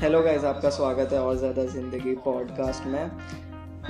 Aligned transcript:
Hello 0.00 0.20
guys 0.22 0.44
आपका 0.44 0.68
स्वागत 0.70 1.12
है 1.12 1.18
और 1.20 1.36
ज़्यादा 1.36 1.64
ज़िंदगी 1.64 2.14
पॉडकास्ट 2.24 2.86
में। 2.86 3.10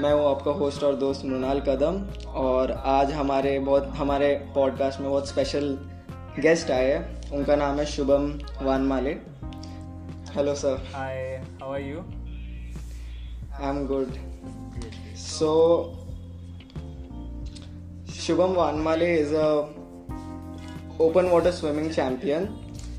मैं 0.01 0.13
हूँ 0.13 0.25
आपका 0.31 0.51
होस्ट 0.51 0.85
और 0.85 0.95
दोस्त 0.97 1.25
मृणाल 1.25 1.61
कदम 1.61 2.01
और 2.29 2.71
आज 2.73 3.13
हमारे 3.13 3.59
बहुत 3.59 3.87
हमारे 3.97 4.33
पॉडकास्ट 4.55 5.01
में 5.01 5.09
बहुत 5.11 5.29
स्पेशल 5.29 5.69
गेस्ट 6.39 6.71
आए 6.71 6.91
हैं। 6.93 7.31
उनका 7.31 7.57
नाम 7.57 7.79
है 7.79 7.85
Shubham 7.87 8.27
Vanmale. 8.63 9.11
Hello 10.35 10.55
sir 10.55 10.83
Hi, 10.95 11.15
how 11.61 11.71
are 11.75 11.85
you? 11.85 12.03
I 13.61 13.69
am 13.69 13.87
good 13.87 14.19
so 15.27 15.53
Shubham 18.17 18.55
Vanmale 18.55 19.15
is 19.19 19.35
a 19.35 19.47
open 21.03 21.31
water 21.35 21.53
swimming 21.61 21.87
champion 21.95 22.51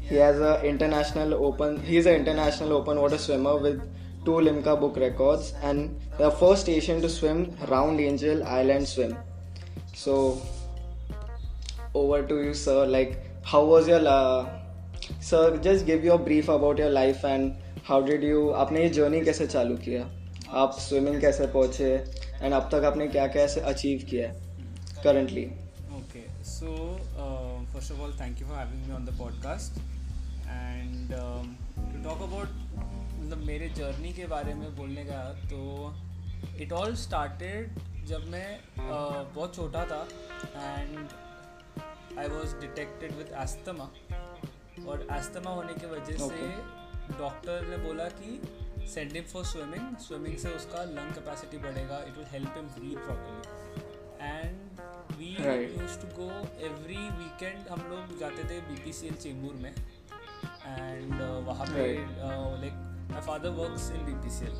he 0.09 0.17
has 0.17 0.41
a 0.41 0.53
international 0.73 1.35
open 1.35 1.79
he 1.81 1.97
is 1.97 2.07
an 2.07 2.15
international 2.15 2.73
open 2.73 3.01
water 3.01 3.19
swimmer 3.19 3.57
with 3.57 3.81
two 4.25 4.37
limca 4.49 4.75
book 4.81 4.97
records 4.97 5.53
and 5.63 6.01
the 6.19 6.31
first 6.43 6.69
asian 6.69 7.01
to 7.01 7.09
swim 7.09 7.41
round 7.73 8.01
angel 8.01 8.45
island 8.59 8.89
swim 8.93 9.17
so 9.95 10.15
over 11.95 12.23
to 12.23 12.43
you 12.45 12.55
sir 12.55 12.87
like 12.87 13.19
how 13.45 13.65
was 13.65 13.89
your 13.89 14.03
uh, 14.07 14.47
sir 15.21 15.57
just 15.69 15.87
give 15.87 16.05
your 16.05 16.19
brief 16.19 16.49
about 16.49 16.79
your 16.79 16.91
life 16.91 17.25
and 17.25 17.55
how 17.91 18.01
did 18.01 18.23
you 18.31 18.41
आपने 18.63 18.83
ये 18.83 18.89
journey 18.97 19.21
कैसे 19.25 19.47
चालू 19.47 19.77
किया 19.85 20.09
आप 20.63 20.79
swimming 20.87 21.21
कैसे 21.21 21.47
पहुंचे 21.55 21.93
and 22.43 22.55
अब 22.55 22.69
तक 22.73 22.85
आपने 22.91 23.09
क्या 23.09 23.27
क्या 23.37 23.47
अचीव 23.73 24.07
किया 24.11 24.29
है 24.29 24.35
currently 25.05 25.47
Okay, 25.47 25.60
so 26.44 26.98
uh, 27.18 27.64
first 27.74 27.92
of 27.92 28.02
all, 28.02 28.12
thank 28.12 28.40
you 28.40 28.46
for 28.46 28.56
having 28.56 28.86
me 28.88 28.94
on 28.94 29.06
the 29.06 29.12
podcast. 29.12 29.78
And 30.50 31.14
um, 31.14 31.58
to 31.78 32.04
talk 32.04 32.22
about 32.22 32.50
मतलब 33.22 33.44
मेरे 33.48 33.68
जर्नी 33.70 34.12
के 34.14 34.26
बारे 34.28 34.54
में 34.54 34.76
बोलने 34.76 35.04
का 35.06 35.22
तो 35.50 35.60
इट 36.62 36.72
ऑल 36.74 36.96
स्टार्टेड 36.96 37.80
जब 38.08 38.28
मैं 38.30 38.60
uh, 38.60 39.36
बहुत 39.36 39.56
छोटा 39.56 39.86
था 39.92 40.02
and 40.56 40.98
I 42.20 42.28
was 42.28 42.56
detected 42.62 43.16
with 43.18 43.32
asthma 43.44 43.90
और 44.88 45.08
एस्थमा 45.12 45.52
होने 45.52 45.74
की 45.74 45.86
वजह 45.86 46.26
okay. 46.26 46.30
से 46.32 47.18
डॉक्टर 47.20 47.68
ने 47.68 47.78
बोला 47.86 48.08
कि 48.18 48.88
send 48.88 49.14
him 49.14 49.24
for 49.34 49.46
swimming 49.46 49.96
swimming 50.08 50.38
से 50.38 50.50
उसका 50.56 50.84
लंग 50.98 51.14
कैपेसिटी 51.16 51.58
बढ़ेगा 51.68 52.04
it 52.08 52.18
will 52.18 52.28
help 52.32 52.54
him 52.58 52.68
breathe 52.76 53.06
properly 53.06 54.28
and 54.28 54.61
we 55.48 55.66
use 55.82 55.98
to 56.02 56.08
go 56.18 56.30
every 56.66 56.98
weekend 57.20 57.68
हम 57.70 57.80
लोग 57.92 58.18
जाते 58.20 58.44
थे 58.50 58.60
B 58.70 58.76
P 58.84 58.94
C 58.94 59.08
L 59.08 59.16
Chembur 59.24 59.54
में 59.64 59.70
एंड 59.72 61.22
वहाँ 61.48 61.66
पे 61.68 61.88
like 62.62 62.74
my 63.12 63.22
father 63.28 63.50
works 63.60 63.90
in 63.92 64.06
B 64.06 64.14
P 64.24 64.30
C 64.38 64.46
L 64.46 64.56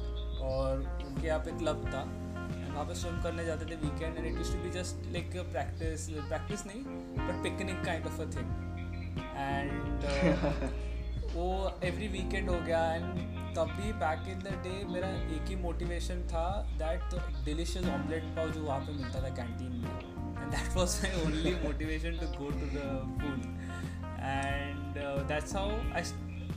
और 0.50 0.80
उनके 1.06 1.28
यहाँ 1.28 1.40
पे 1.40 1.58
क्लब 1.58 1.86
था 1.88 2.02
एंड 2.02 2.74
वहाँ 2.74 2.86
पे 2.86 2.96
स्विम 3.02 3.22
करने 3.24 3.46
जाते 3.46 3.66
थे 3.66 3.76
weekend 3.84 4.18
and 4.18 4.26
it 4.26 4.38
use 4.38 4.54
to 4.54 4.64
be 4.64 4.70
just 4.80 5.12
like 5.14 5.32
practice 5.52 6.08
practice 6.30 6.66
नहीं 6.66 6.84
but 7.18 7.44
picnic 7.44 7.84
kind 7.86 8.08
of 8.08 8.22
a 8.22 8.26
thing 8.36 8.50
and 9.38 10.10
वो 11.36 11.50
एवरी 11.84 12.08
वीकेंड 12.08 12.50
हो 12.50 12.60
गया 12.62 12.84
एंड 12.94 13.20
तभी 13.58 13.92
बैक 14.00 14.28
इन 14.30 14.40
द 14.40 14.56
डे 14.64 14.84
मेरा 14.94 15.08
एक 15.36 15.48
ही 15.50 15.56
मोटिवेशन 15.62 16.22
था 16.28 16.46
दैट 16.80 17.16
डिलिशियस 17.46 17.86
ऑमलेट 17.94 18.24
पाव 18.36 18.50
जो 18.52 18.64
वहाँ 18.64 18.80
पे 18.80 18.94
मिलता 18.94 19.24
था 19.24 19.30
कैंटीन 19.36 19.72
में। 19.82 20.11
And 20.52 20.58
that 20.58 20.76
was 20.76 21.00
my 21.04 21.14
only 21.26 21.54
motivation 21.64 22.18
to 22.20 22.28
go 22.38 22.50
to 22.50 22.66
the 22.74 22.78
pool 23.22 23.40
and 24.20 24.98
that's 25.28 25.56
how 25.56 25.70
I 25.70 26.04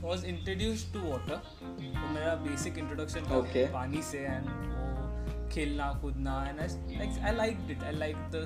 was 0.01 0.25
introduced 0.25 0.93
to 0.93 0.99
water 1.11 1.35
तो 1.35 2.13
मेरा 2.13 2.35
बेसिक 2.47 2.77
इंट्रोडक्शन 2.77 3.21
था 3.29 3.41
Okay. 3.41 3.65
पानी 3.73 4.01
से 4.01 4.17
एंड 4.19 4.45
वो 4.47 5.49
खेलना 5.53 5.91
कूदना 6.01 6.33
and 6.49 6.59
I 6.59 6.67
I 7.19 7.35
like 7.35 7.57
it 7.71 7.83
I 7.83 7.93
like 7.95 8.15
the 8.35 8.45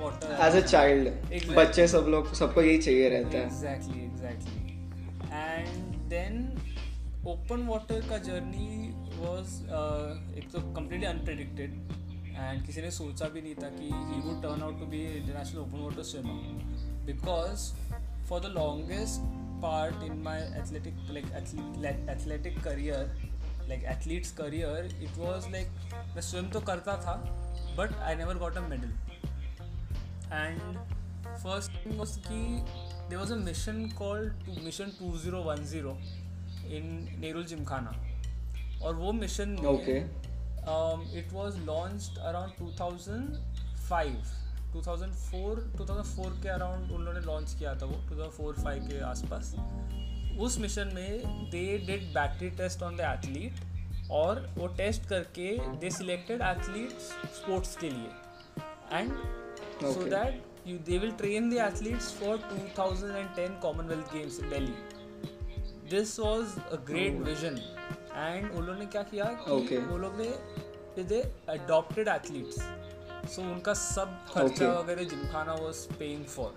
water 0.00 0.46
as 0.46 0.56
a 0.56 0.66
child. 0.66 1.54
बच्चे 1.56 1.86
सब 1.88 2.06
लोग 2.08 2.32
सबको 2.34 2.62
यही 2.62 2.78
चाहिए 2.78 3.08
रहता 3.08 3.38
है। 3.38 3.44
Exactly 3.44 4.04
exactly 4.04 4.62
and 5.32 5.94
then 6.10 6.34
open 7.28 7.66
water 7.68 8.08
का 8.10 8.18
जर्नी 8.26 8.68
वाज 9.20 9.46
एक 10.38 10.50
तो 10.52 10.60
कम्प्लीटली 10.74 11.06
अनप्रिडिक्टेड 11.06 11.70
एंड 12.38 12.64
किसी 12.66 12.82
ने 12.82 12.90
सोचा 12.90 13.28
भी 13.28 13.42
नहीं 13.42 13.54
था 13.54 13.68
कि 13.70 13.90
he 14.10 14.20
would 14.20 14.42
turn 14.42 14.62
out 14.62 14.78
to 14.80 14.86
be 14.86 15.02
international 15.06 15.60
open 15.60 15.84
water 15.84 16.02
swimmer 16.10 17.02
because 17.06 17.70
for 18.28 18.40
the 18.40 18.52
longest 18.54 19.20
part 19.62 20.02
in 20.04 20.22
my 20.22 20.40
athletic 20.60 20.94
athletic 22.10 22.62
career 22.64 23.12
like 23.68 23.84
athletes 23.96 24.32
career 24.38 24.94
it 25.02 25.18
was 25.18 25.50
like 25.52 25.68
मैं 26.14 26.22
स्विम 26.22 26.50
तो 26.50 26.60
करता 26.70 26.96
था 27.02 27.14
but 27.78 27.98
I 27.98 28.14
never 28.16 28.38
got 28.38 28.56
a 28.56 28.68
medal 28.68 28.92
and 30.30 30.78
first 31.42 31.70
thing 31.74 31.98
was 31.98 32.16
कि 32.24 32.40
there 33.08 33.18
was 33.18 33.30
a 33.30 33.36
mission 33.38 33.90
called 33.92 34.32
to, 34.46 34.56
mission 34.62 34.90
2010 34.92 35.96
in 36.70 37.08
Nerul 37.20 37.46
Gymkhana. 37.46 37.94
और 38.82 38.94
वो 38.94 39.12
mission 39.12 39.48
में 39.52 39.68
Okay. 39.68 40.02
um, 40.72 41.00
it 41.20 41.32
was 41.32 41.56
launched 41.68 42.18
around 42.30 42.50
2005 42.58 44.34
2004 44.72 45.60
2004 45.78 46.32
के 46.42 46.48
around 46.54 46.92
उन्होंने 46.92 47.20
लॉन्च 47.26 47.54
किया 47.58 47.74
था 47.82 47.86
वो 47.92 47.98
2004-5 48.10 48.88
के 48.90 49.00
आसपास। 49.10 49.54
उस 50.46 50.58
मिशन 50.60 50.90
में 50.94 51.10
they 51.50 51.62
did 51.86 52.02
battery 52.14 52.50
test 52.58 52.82
on 52.82 52.96
the 52.96 53.00
athlete 53.12 54.10
और 54.20 54.40
वो 54.58 54.66
टेस्ट 54.82 55.08
करके 55.08 55.48
दे 55.80 55.90
सिलेक्टेड 55.90 56.42
एथलीट्स 56.42 57.08
स्पोर्ट्स 57.38 57.76
के 57.76 57.90
लिए। 57.90 58.10
And 58.92 59.10
so 59.82 60.04
that 60.10 60.68
you 60.68 60.78
they 60.90 60.98
will 60.98 61.12
train 61.22 61.50
the 61.50 61.58
athletes 61.66 62.12
for 62.20 62.36
2010 62.78 63.60
Commonwealth 63.62 64.14
Games 64.14 64.38
in 64.40 64.50
Delhi 64.50 64.76
this 65.90 66.18
was 66.20 66.56
a 66.72 66.76
great 66.92 67.20
vision. 67.26 67.60
And 68.20 68.54
उन 68.56 68.64
लोगों 68.66 68.78
ने 68.78 68.86
क्या 68.96 69.02
किया 69.12 69.24
कि 69.40 69.50
Okay. 69.58 69.78
वो 69.90 69.98
लोग 70.04 70.16
ने 70.20 71.04
दे 71.12 71.22
adopted 71.56 72.08
athletes 72.16 72.62
so 73.34 73.40
उनका 73.52 73.74
सब 73.82 74.16
खर्चा. 74.32 74.72
वगैरह 74.80 75.04
Gymkhana 75.12 75.54
was 75.66 75.86
paying 76.00 76.24
for 76.36 76.48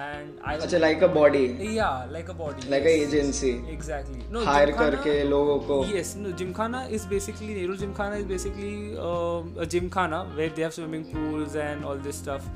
and 0.00 0.40
I 0.50 0.54
अच्छा 0.64 0.78
like 0.78 1.02
a 1.02 1.06
body 1.14 1.44
yeah 1.76 2.04
like 2.16 2.28
a 2.32 2.36
body 2.40 2.66
a 2.66 2.78
yes. 2.78 2.86
Agency 3.06 3.52
exactly 3.76 4.20
no 4.36 4.42
Gymkhana- 4.48 4.78
करके 4.78 5.22
लोगों 5.28 5.58
को 5.70 5.78
Yes, 5.94 6.14
no, 6.24 6.32
Gymkhana 6.42 6.82
is 6.98 7.06
basically 7.14 7.54
Nehru 7.58 7.76
Gymkhana 7.82 8.20
is 8.24 8.28
basically 8.34 8.74
um, 9.08 9.52
a 9.66 9.66
gymkhana 9.76 10.20
where 10.38 10.54
they 10.58 10.66
have 10.68 10.74
swimming 10.78 11.04
pools 11.14 11.56
and 11.66 11.84
all 11.90 12.02
this 12.08 12.20
stuff. 12.24 12.48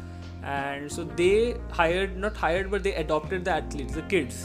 And 0.55 0.91
so 0.97 1.05
they 1.21 1.57
hired, 1.79 2.17
not 2.25 2.37
hired, 2.43 2.71
but 2.75 2.85
they 2.85 2.95
adopted 3.01 3.45
the 3.49 3.53
athletes, 3.55 3.95
the 4.01 4.03
kids. 4.13 4.37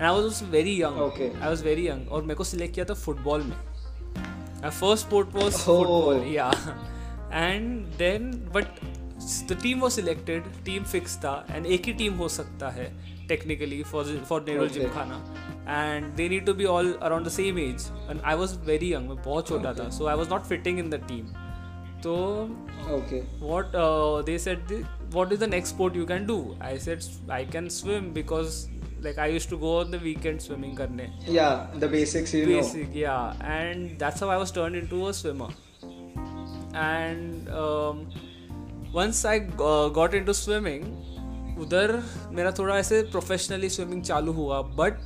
And 0.00 0.08
I 0.08 0.12
was 0.12 0.44
very 0.50 0.80
young 0.82 1.00
okay 1.02 1.28
I 1.28 1.48
was 1.48 1.64
very 1.64 1.86
young 1.88 2.08
और 2.08 2.22
मेरे 2.22 2.34
को 2.34 2.44
select 2.44 2.74
किया 2.74 2.84
था 2.84 2.94
football 2.96 3.42
में. 3.42 3.56
I 4.64 4.70
first 4.70 5.06
sport 5.06 5.34
was 5.34 5.56
football 5.56 6.22
yeah 6.26 6.50
and 7.32 7.84
then 7.98 8.30
but 8.54 8.80
the 9.48 9.58
team 9.62 9.80
was 9.80 9.92
selected 9.94 10.44
team 10.64 10.84
fix 10.84 11.16
था 11.24 11.34
and 11.50 11.66
एक 11.66 11.86
ही 11.86 11.92
team 11.92 12.14
हो 12.14 12.28
सकता 12.28 12.68
है 12.70 12.86
technically 13.28 13.82
for 13.82 14.16
for 14.28 14.44
Nerul 14.48 14.68
Gymkhana 14.68 15.22
and 15.68 16.06
they 16.14 16.28
need 16.28 16.46
to 16.46 16.54
be 16.54 16.64
all 16.76 16.92
around 17.02 17.26
the 17.26 17.30
same 17.30 17.58
age 17.58 17.86
and 18.10 18.20
I 18.20 18.34
was 18.36 18.58
very 18.66 18.92
young 18.94 19.08
मैं 19.08 19.22
बहुत 19.22 19.48
छोटा 19.48 19.74
था 19.74 19.88
so 19.98 20.06
I 20.06 20.16
was 20.16 20.30
not 20.30 20.46
fitting 20.46 20.78
in 20.78 20.90
the 20.90 21.04
team 21.08 21.26
तो 22.02 22.14
okay 22.94 23.20
what 23.40 23.72
they 24.26 24.38
said 24.38 24.72
what 25.14 25.32
is 25.32 25.40
the 25.40 25.48
next 25.50 25.74
sport 25.74 25.96
you 25.96 26.06
can 26.06 26.26
do 26.26 26.38
I 26.62 26.78
said 26.78 27.30
I 27.32 27.46
can 27.46 27.68
swim 27.68 28.12
because 28.14 28.66
like 29.04 29.18
I 29.18 29.32
use 29.32 29.48
to 29.50 29.56
go 29.58 29.78
on 29.80 29.90
the 29.90 30.00
weekend 30.02 30.40
swimming 30.40 30.76
करने। 30.76 31.08
Yeah 31.30 31.48
the 31.76 31.90
basics 31.90 32.34
you 32.34 32.46
know 32.46 32.54
basic 32.54 32.96
yeah 32.96 33.16
and 33.42 33.88
that's 33.98 34.22
how 34.22 34.30
I 34.30 34.38
was 34.38 34.54
turn 34.54 34.74
into 34.76 35.02
a 35.04 35.12
swimmer 35.20 35.50
and 36.76 37.48
once 38.94 39.24
I 39.26 39.40
got 39.98 40.14
into 40.14 40.32
swimming 40.32 41.58
उधर 41.62 42.02
मेरा 42.32 42.50
थोड़ा 42.58 42.78
ऐसे 42.78 43.02
professionally 43.10 43.68
swimming 43.70 44.02
चालू 44.02 44.32
हुआ 44.32 44.60
but 44.76 45.00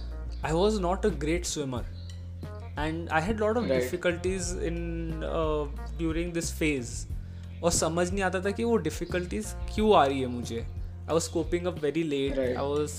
I 0.45 0.53
was 0.53 0.81
not 0.81 1.07
a 1.07 1.09
great 1.21 1.45
swimmer 1.47 1.93
and 2.79 3.09
I 3.09 3.23
had 3.23 3.41
lot 3.41 3.57
of 3.57 3.65
difficulties 3.65 4.53
in 4.65 4.77
during 5.99 6.33
this 6.33 6.53
phase 6.59 6.93
और 7.65 7.73
समझ 7.73 8.11
नहीं 8.11 8.23
आता 8.23 8.41
था 8.41 8.51
कि 8.51 8.65
वो 8.65 8.77
डिफिकल्टीज 8.87 9.47
क्यों 9.75 9.95
आ 9.97 10.05
रही 10.05 10.21
है 10.21 10.27
मुझे। 10.27 10.61
I 10.61 11.13
was 11.13 11.31
coping 11.33 11.67
up 11.67 11.83
very 11.83 12.03
late 12.03 12.39
I 12.39 12.55
was 12.57 12.93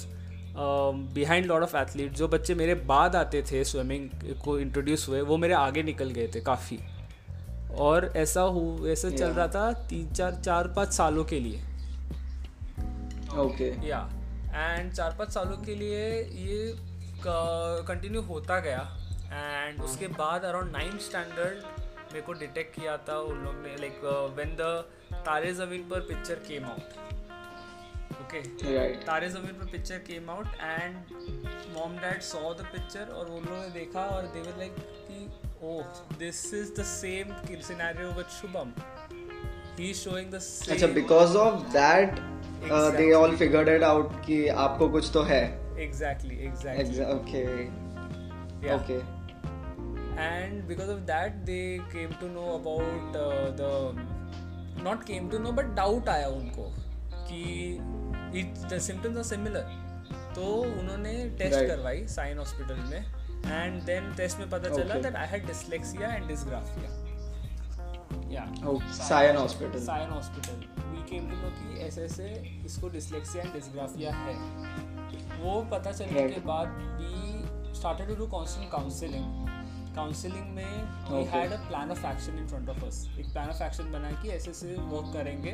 behind 0.58 1.46
lot 1.46 1.62
of 1.64 1.76
athlete 1.78 2.12
जो 2.14 2.28
बच्चे 2.28 2.56
मेरे 2.56 2.74
बाद 2.90 3.16
आते 3.16 3.42
थे 3.52 3.64
स्विमिंग 3.64 4.10
को 4.44 4.58
इंट्रोड्यूस 4.60 5.08
हुए 5.10 5.22
वो 5.22 5.38
मेरे 5.38 5.54
आगे 5.54 5.84
निकल 5.84 6.10
गए 6.10 6.28
थे 6.36 6.42
काफ़ी। 6.42 6.80
और 7.78 8.12
ऐसा 8.18 8.42
हो 8.42 8.88
ऐसा 8.88 9.10
चल 9.10 9.30
रहा 9.30 9.48
था 9.48 9.72
तीन 9.90 10.12
चार 10.12 10.36
चार 10.36 10.68
पाँच 10.68 10.94
सालों 10.94 11.24
के 11.26 11.40
लिए। 11.40 11.62
ओके 13.38 13.70
या 13.88 14.00
एंड 14.54 14.92
चार 14.94 15.16
पाँच 15.20 15.30
सालों 15.30 15.58
के 15.58 15.76
लिए 15.76 16.10
ये 16.22 16.74
कंटिन्यू 17.26 18.22
होता 18.22 18.60
गया। 18.60 18.80
एंड 19.34 19.82
उसके 19.82 20.08
बाद 20.14 20.44
अराउंड 20.44 20.72
नाइन्थ 20.72 21.02
स्टैंडर्ड 21.02 21.64
मेरे 22.06 22.22
को 22.22 22.34
डिटेक्ट 22.34 22.76
किया 22.76 22.98
था 23.08 23.18
उन 23.22 23.44
लोग 23.46 23.56
ने 23.64 23.76
like 23.78 24.00
when 24.38 24.56
the 24.60 24.62
Taare 25.26 25.54
Zameen 25.54 25.90
Par 25.90 26.00
picture 26.10 26.36
came 26.48 26.66
out 26.66 27.05
okay 28.40 28.72
Right. 28.76 29.06
Taare 29.08 29.30
Zameen 29.30 29.54
Par 29.60 29.72
picture 29.72 29.98
came 30.08 30.30
out 30.30 30.48
and 30.62 30.96
mom 31.76 31.98
dad 31.98 32.22
saw 32.30 32.54
the 32.54 32.68
picture 32.72 33.14
और 33.18 33.26
उन 33.26 33.44
लोगों 33.44 33.62
ने 33.62 33.70
देखा 33.80 34.06
और 34.16 34.28
दे 34.34 34.42
वर 34.42 34.58
लाइक 34.58 34.76
कि 35.10 35.28
ओह 35.68 36.18
this 36.20 36.44
is 36.54 36.74
the 36.80 36.84
same 36.86 37.34
scenario 37.68 38.12
with 38.18 38.26
Shubham 38.40 38.74
he 39.80 39.90
is 39.90 39.98
showing 39.98 40.32
the 40.32 40.42
अच्छा 40.72 40.88
because 41.00 41.38
of 41.38 41.62
that 41.74 42.20
they 42.98 43.12
all 43.14 43.36
figured 43.38 43.70
it 43.70 43.84
out 43.84 44.14
कि 44.26 44.48
आपको 44.66 44.90
कुछ 44.90 45.12
तो 45.14 45.22
है। 45.24 45.44
Exactly 45.84 46.38
exactly 46.46 47.04
okay 47.16 47.46
okay 48.76 49.04
and 50.24 50.60
because 50.68 50.90
of 50.92 51.00
that 51.08 51.34
they 51.48 51.64
came 51.94 52.12
to 52.20 52.28
know 52.36 52.52
about 52.52 53.16
uh, 53.22 53.50
the 53.58 53.72
not 54.86 55.02
came 55.10 55.26
to 55.34 55.42
know 55.46 55.52
but 55.58 55.74
doubt 55.80 56.10
आया 56.10 56.28
उनको 56.36 56.68
कि 57.30 57.42
it 58.40 58.64
the 58.70 58.80
symptoms 58.86 59.34
are 59.34 59.64
तो 60.36 60.46
उन्होंने 60.80 61.12
टेस्ट 61.40 61.56
Right. 61.56 61.68
करवाई 61.70 62.06
साइन 62.08 62.38
हॉस्पिटल 62.38 62.80
में 62.90 63.00
एंड 63.46 63.82
देन 63.84 64.14
टेस्ट 64.18 64.40
में 64.40 64.50
पता 64.50 64.70
चला 64.76 64.96
that 64.96 65.16
I 65.16 65.28
had 65.28 65.46
dyslexia 65.48 66.10
and 66.14 66.28
dysgraphia 66.28 66.90
yeah 68.32 68.46
Sion 68.98 69.38
hospital 69.38 69.80
Sion 69.86 70.10
hospital 70.10 70.66
we 70.86 71.04
came 71.12 71.30
to 71.32 71.38
know 71.38 71.50
कि 71.60 71.80
ऐसे 71.82 72.04
ऐसे 72.06 72.28
इसको 72.66 72.90
डिसलेक्सिया 72.90 73.44
एंड 73.44 73.54
डिसग्राफिया 73.54 74.14
है। 74.16 74.34
वो 75.44 75.62
पता 75.72 75.92
चलने 75.92 76.20
Right. 76.20 76.34
के 76.34 76.42
बाद 76.48 76.78
we 77.02 77.74
started 77.80 78.08
to 78.08 78.16
do 78.16 78.28
constant 78.28 78.72
counselling 78.72 79.48
counselling 79.96 80.56
में 80.56 80.72
we 81.12 81.24
had 81.32 81.52
a 81.52 81.58
plan 81.68 81.92
of 81.92 82.06
action 82.08 82.38
in 82.38 82.48
front 82.48 82.70
of 82.70 82.86
us 82.86 83.06
एक 83.20 83.32
प्लान 83.34 83.50
ऑफ़ 83.50 83.64
एक्शन 83.64 83.92
बना 83.92 84.12
कि 84.22 84.30
ऐसे 84.30 84.52
ऐसे 84.52 84.76
वर्क 84.94 85.14
करेंगे 85.14 85.52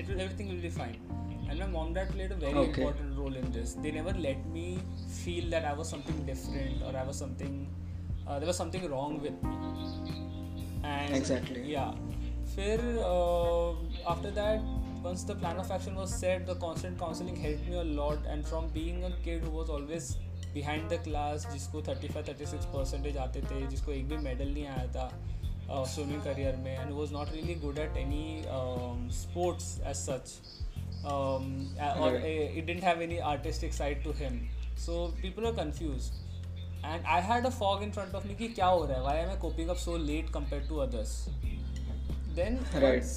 it 0.00 0.08
will 0.08 0.20
everything 0.20 0.50
will 0.50 0.62
be 0.62 0.70
fine 0.70 1.23
and 1.49 1.59
my 1.59 1.67
mom 1.75 1.93
dad 1.93 2.09
played 2.15 2.31
a 2.31 2.39
very 2.45 2.53
Okay. 2.63 2.81
important 2.81 3.17
role 3.19 3.35
in 3.41 3.51
this 3.57 3.73
they 3.85 3.91
never 3.99 4.13
let 4.27 4.45
me 4.57 4.65
feel 5.19 5.49
that 5.55 5.65
i 5.65 5.73
was 5.81 5.89
something 5.95 6.19
different 6.31 6.83
or 6.89 6.95
i 6.95 7.03
was 7.11 7.17
something 7.25 7.55
uh, 8.27 8.37
there 8.39 8.47
was 8.47 8.57
something 8.63 8.87
wrong 8.91 9.19
with 9.27 9.43
me 9.43 9.55
and 10.95 11.15
Exactly. 11.21 11.63
yeah 11.75 11.91
फिर 12.55 12.79
uh, 13.07 14.11
after 14.11 14.29
that 14.37 14.61
once 15.03 15.23
the 15.23 15.35
plan 15.41 15.59
of 15.63 15.69
action 15.71 15.95
was 16.01 16.13
set 16.21 16.45
the 16.47 16.55
constant 16.63 16.97
counseling 17.01 17.35
helped 17.43 17.67
me 17.71 17.75
a 17.81 17.83
lot 17.99 18.25
and 18.35 18.47
from 18.51 18.69
being 18.77 19.03
a 19.09 19.11
kid 19.27 19.43
who 19.47 19.51
was 19.57 19.69
always 19.75 20.07
behind 20.55 20.89
the 20.93 20.97
class 21.07 21.45
जिसको 21.53 21.81
35 21.89 22.23
36 22.29 22.65
percentage 22.75 23.17
आते 23.25 23.41
थे 23.51 23.59
जिसको 23.73 23.91
एक 23.91 24.07
भी 24.09 24.17
medal 24.29 24.53
नहीं 24.53 24.65
आया 24.67 24.87
था 24.95 25.83
स्विमिंग 25.93 26.21
करियर 26.23 26.55
में 26.63 26.71
and 26.77 26.91
was 26.91 27.11
not 27.13 27.31
really 27.33 27.55
good 27.65 27.77
at 27.79 27.97
any 27.97 28.23
sports 29.17 29.67
as 29.89 29.95
such 29.95 30.31
um, 31.05 31.45
uh, 31.79 31.93
or 31.99 32.11
Right. 32.13 32.23
uh, 32.23 32.59
it 32.61 32.65
didn't 32.71 32.83
have 32.91 33.01
any 33.09 33.21
artistic 33.33 33.73
side 33.81 34.03
to 34.07 34.13
him. 34.23 34.39
So 34.75 34.99
people 35.21 35.47
are 35.47 35.53
confused. 35.53 36.13
And 36.89 37.09
I 37.15 37.19
had 37.31 37.45
a 37.45 37.51
fog 37.51 37.81
in 37.87 37.91
front 37.97 38.13
of 38.17 38.25
me 38.25 38.35
कि 38.41 38.47
क्या 38.55 38.67
हो 38.75 38.85
रहा 38.85 38.97
है? 38.97 39.03
Why 39.05 39.15
am 39.23 39.31
I 39.31 39.39
coping 39.47 39.69
up 39.75 39.79
so 39.85 39.95
late 40.11 40.31
compared 40.37 40.69
to 40.69 40.79
others? 40.87 41.17
Then 42.37 42.59
Right. 42.75 43.01
once, 43.01 43.11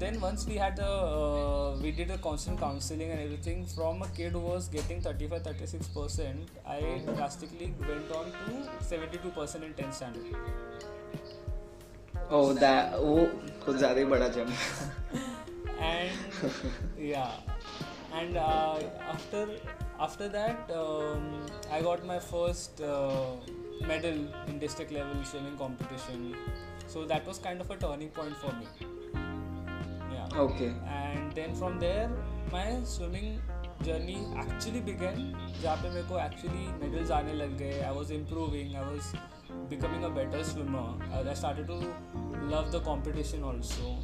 then 0.00 0.16
once 0.22 0.46
we 0.50 0.56
had 0.62 0.76
the 0.80 0.88
uh, 1.18 1.76
we 1.82 1.92
did 2.00 2.10
a 2.10 2.16
constant 2.26 2.58
counseling 2.62 3.12
and 3.16 3.20
everything 3.26 3.60
from 3.74 4.02
a 4.06 4.08
kid 4.18 4.32
who 4.38 4.42
was 4.46 4.66
getting 4.74 5.00
35 5.06 5.44
36 5.48 5.88
percent 5.98 6.50
I 6.74 6.80
drastically 7.14 7.68
went 7.90 8.10
on 8.20 8.32
to 8.40 8.56
72 8.88 9.30
percent 9.38 9.64
in 9.68 9.74
10th 9.82 9.94
standard 10.00 10.34
oh 12.32 12.40
that 12.54 12.94
वो 13.04 13.14
कुछ 13.64 13.76
ज्यादा 13.78 13.98
ही 14.00 14.04
बड़ा 14.14 14.28
जम 14.38 14.52
and 15.84 16.10
yeah 16.98 17.32
and 18.12 18.36
uh, 18.36 18.78
after 19.12 19.48
after 19.98 20.28
that 20.28 20.70
um, 20.74 21.46
i 21.70 21.80
got 21.80 22.04
my 22.04 22.18
first 22.18 22.80
uh, 22.80 23.36
medal 23.86 24.18
in 24.48 24.58
district 24.58 24.92
level 24.92 25.24
swimming 25.24 25.56
competition 25.56 26.34
so 26.86 27.04
that 27.04 27.26
was 27.26 27.38
kind 27.38 27.60
of 27.60 27.70
a 27.70 27.76
turning 27.76 28.10
point 28.20 28.36
for 28.44 28.52
me 28.60 28.66
yeah 30.14 30.28
okay 30.44 30.68
and 30.98 31.32
then 31.38 31.54
from 31.60 31.78
there 31.84 32.08
my 32.52 32.66
swimming 32.94 33.30
journey 33.86 34.18
actually 34.44 34.82
began 34.88 35.18
जहाँ 35.62 35.76
पे 35.82 35.90
मेरे 35.90 36.06
को 36.08 36.18
actually 36.26 36.64
medals 36.82 37.10
आने 37.18 37.34
लग 37.42 37.56
गए 37.58 37.80
I 37.90 37.92
was 37.98 38.10
improving 38.16 38.74
I 38.82 38.84
was 38.88 39.12
becoming 39.72 40.04
a 40.08 40.10
better 40.18 40.42
swimmer 40.50 40.86
I 41.18 41.22
I 41.34 41.36
started 41.42 41.70
to 41.72 41.78
love 42.54 42.68
the 42.76 42.80
competition 42.90 43.46
also 43.52 43.94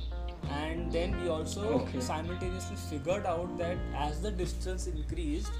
and 0.60 0.92
then 0.92 1.14
we 1.22 1.28
also 1.28 1.62
Okay. 1.80 2.00
simultaneously 2.00 2.76
figured 2.90 3.26
out 3.26 3.56
that 3.58 3.76
as 4.06 4.20
the 4.20 4.30
distance 4.30 4.86
increased 4.86 5.52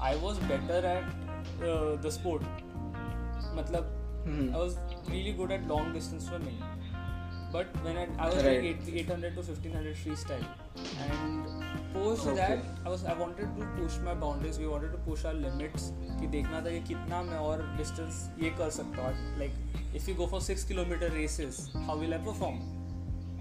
I 0.00 0.16
was 0.16 0.38
better 0.52 0.80
at 0.86 1.04
uh, 1.68 1.96
the 2.06 2.10
sport 2.20 2.42
मतलब 3.60 3.92
Hmm. 4.26 4.44
I 4.54 4.58
was 4.58 4.76
really 5.08 5.32
good 5.38 5.50
at 5.54 5.66
long 5.70 5.88
distance 5.94 6.26
swimming 6.28 6.60
but 7.52 7.74
when 7.86 7.98
I, 8.02 8.04
I 8.18 8.28
was 8.34 8.42
Right. 8.44 8.62
doing 8.62 8.78
8, 8.92 9.00
800 9.00 9.34
to 9.38 9.42
1500 9.42 9.96
freestyle 9.96 10.46
and 11.06 11.50
post 11.96 12.26
Okay. 12.26 12.36
that 12.38 12.64
I 12.86 12.88
was 12.94 13.04
I 13.04 13.16
wanted 13.18 13.50
to 13.58 13.66
push 13.80 13.98
my 14.06 14.14
boundaries 14.22 14.58
we 14.62 14.66
wanted 14.66 14.92
to 14.92 15.00
push 15.08 15.26
our 15.30 15.34
limits 15.42 15.90
कि 16.20 16.30
देखना 16.36 16.60
था 16.64 16.70
कि 16.70 16.80
कितना 16.88 17.22
मैं 17.28 17.38
और 17.50 17.66
distance 17.82 18.22
ये 18.44 18.50
कर 18.62 18.70
सकता 18.78 19.08
हूँ 19.08 19.38
like 19.42 19.60
if 20.00 20.08
you 20.12 20.16
go 20.22 20.30
for 20.34 20.40
6 20.48 20.64
kilometer 20.72 21.10
races 21.18 21.60
how 21.90 21.98
will 22.04 22.16
I 22.20 22.22
perform 22.30 22.64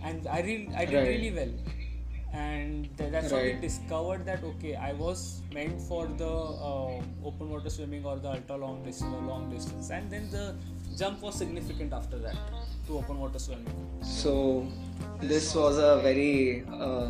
and 0.04 0.28
I 0.28 0.42
really 0.42 0.70
I 0.82 0.86
did 0.86 0.96
Right. 1.00 1.08
really 1.14 1.32
well 1.40 1.54
and 2.44 2.88
tha- 3.00 3.10
that's 3.16 3.32
how 3.32 3.40
we 3.42 3.50
Right. 3.50 3.62
discovered 3.66 4.26
that 4.30 4.44
okay 4.52 4.76
I 4.76 4.94
was 5.02 5.20
meant 5.58 5.82
for 5.90 6.02
the 6.22 6.32
uh, 6.70 7.28
open 7.32 7.50
water 7.56 7.70
swimming 7.76 8.06
or 8.14 8.16
the 8.28 8.32
ultra 8.38 8.58
long 8.64 8.80
distance 8.88 9.14
or 9.20 9.22
long 9.34 9.44
distance 9.56 9.92
and 9.98 10.10
then 10.16 10.30
the 10.38 10.46
jump 11.02 11.22
was 11.28 11.36
significant 11.44 11.94
after 12.00 12.18
that 12.26 12.38
to 12.88 12.98
open 13.02 13.20
water 13.26 13.40
swimming 13.48 13.78
So 14.16 14.34
this 15.34 15.54
was 15.56 15.78
a 15.78 15.94
very 16.08 16.34
uh, 16.88 17.08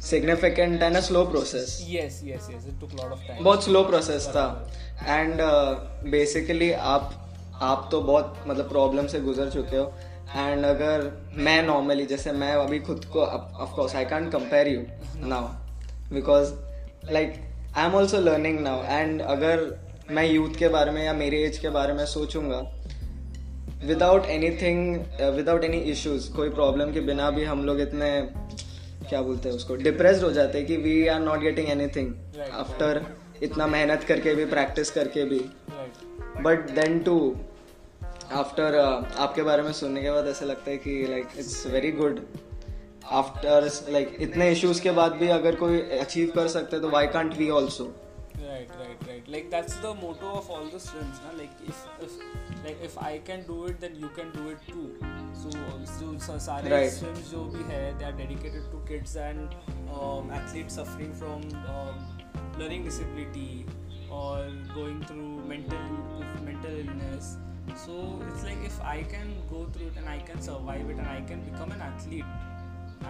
significant 0.00 0.82
and 0.82 0.96
a 0.96 1.02
slow 1.02 1.26
process. 1.26 1.82
yes 1.88 2.22
yes 2.30 2.48
yes 2.52 2.66
it 2.70 2.78
took 2.80 2.92
a 2.92 2.96
lot 3.02 3.12
of 3.16 3.20
time 3.28 3.42
बहुत 3.44 3.64
slow 3.64 3.82
process 3.90 4.26
था 4.36 4.44
and 5.06 5.40
basically 6.10 6.70
आप 6.96 7.14
आप 7.70 7.88
तो 7.92 8.00
बहुत 8.10 8.44
मतलब 8.48 8.68
problem 8.68 9.06
से 9.14 9.20
गुजर 9.28 9.50
चुके 9.50 9.76
हो 9.76 9.86
एंड 10.35 10.65
अगर 10.65 11.11
मैं 11.33 11.63
नॉर्मली 11.63 12.05
जैसे 12.05 12.31
मैं 12.31 12.53
अभी 12.53 12.79
खुद 12.79 13.05
को 13.05 13.21
of course 13.21 13.95
I 13.95 14.05
can't 14.05 14.31
compare 14.31 14.67
you 14.67 14.81
now 15.27 15.47
because 16.13 16.53
like 17.11 17.33
I 17.77 17.85
am 17.85 17.95
also 17.95 18.21
learning 18.21 18.59
now 18.59 18.83
and 18.83 19.21
अगर 19.21 19.79
मैं 20.11 20.25
यूथ 20.27 20.49
के 20.49 20.67
बारे 20.67 20.91
में 20.91 21.03
या 21.05 21.13
मेरे 21.13 21.43
एज 21.43 21.57
के 21.57 21.69
बारे 21.69 21.93
में 21.93 22.05
सोचूँगा 22.05 22.59
without 23.85 24.25
any 24.25 24.49
thing 24.49 24.95
without 25.35 25.63
any 25.63 25.77
issues 25.77 26.31
कोई 26.33 26.49
प्रॉब्लम 26.49 26.93
के 26.93 26.99
बिना 26.99 27.29
भी 27.29 27.43
हम 27.43 27.65
लोग 27.65 27.81
इतने 27.81 28.21
क्या 29.09 29.21
बोलते 29.21 29.49
हैं 29.49 29.55
उसको 29.55 29.75
डिप्रेस 29.75 30.23
हो 30.23 30.31
जाते 30.31 30.57
हैं 30.57 30.67
कि 30.67 30.77
we 30.77 31.07
are 31.07 31.19
not 31.19 31.39
getting 31.39 31.69
any 31.69 31.87
thing 31.87 32.13
after 32.53 33.01
इतना 33.43 33.67
मेहनत 33.67 34.03
करके 34.03 34.35
भी 34.35 34.45
प्रैक्टिस 34.45 34.91
करके 34.91 35.23
भी. 35.23 35.39
बट 36.41 36.69
देन 36.69 36.99
टू 36.99 37.35
आफ्टर 38.37 38.75
आपके 38.79 39.43
बारे 39.43 39.63
में 39.63 39.71
सुनने 39.73 40.01
के 40.01 40.11
बाद 40.11 40.27
ऐसा 40.27 40.45
लगता 40.45 40.71
है 40.71 40.77
कि 40.77 41.05
like 41.09 41.29
it's 41.39 41.65
very 41.67 41.91
good 41.91 42.19
after 43.21 43.69
like 43.91 44.17
इतने 44.21 44.51
इश्यूज़ 44.51 44.81
के 44.81 44.91
बाद 44.99 45.13
भी 45.21 45.27
अगर 45.37 45.55
कोई 45.63 45.79
अचीव 45.99 46.31
कर 46.35 46.47
सकते 46.57 46.75
हैं 46.75 46.81
तो 46.83 46.89
why 46.89 47.07
can't 47.17 47.37
we 47.37 47.49
also 47.61 47.91
right 48.49 48.69
right 48.79 49.01
right 49.07 49.25
like 49.33 49.47
that's 49.53 49.73
the 49.81 49.89
motto 50.01 50.29
of 50.37 50.45
all 50.57 50.67
the 50.75 50.79
swims 50.83 51.17
na? 51.23 51.31
like 51.39 51.63
if 51.71 51.81
if 52.05 52.13
like 52.67 52.83
if 52.87 52.93
i 53.07 53.11
can 53.29 53.41
do 53.49 53.57
it 53.71 53.81
then 53.83 53.97
you 54.03 54.09
can 54.19 54.29
do 54.35 54.45
it 54.53 54.63
too 54.69 54.85
so 55.41 55.51
so, 55.91 56.07
so 56.27 56.37
सारे 56.45 56.71
Right. 56.73 56.93
swims 56.99 57.31
जो 57.31 57.43
भी 57.55 57.65
है 57.71 57.81
they 57.99 58.07
are 58.09 58.15
dedicated 58.21 58.69
to 58.75 58.79
kids 58.91 59.15
and 59.25 59.57
um, 59.97 60.31
athletes 60.39 60.79
suffering 60.81 61.11
from 61.21 61.45
um, 61.75 61.99
learning 62.61 62.87
disability 62.89 63.65
or 64.21 64.33
going 64.79 65.03
through 65.11 65.29
mental 65.53 65.93
mental 66.49 66.79
illness 66.85 67.31
so 67.84 67.94
it's 68.28 68.42
like 68.48 68.64
if 68.70 68.80
i 68.94 69.02
can 69.12 69.30
go 69.50 69.60
through 69.74 69.86
it 69.92 69.96
and 70.00 70.08
i 70.08 70.18
can 70.30 70.40
survive 70.48 70.90
it 70.94 70.98
and 71.04 71.08
i 71.14 71.20
can 71.30 71.40
become 71.50 71.70
an 71.72 71.80
athlete 71.80 72.24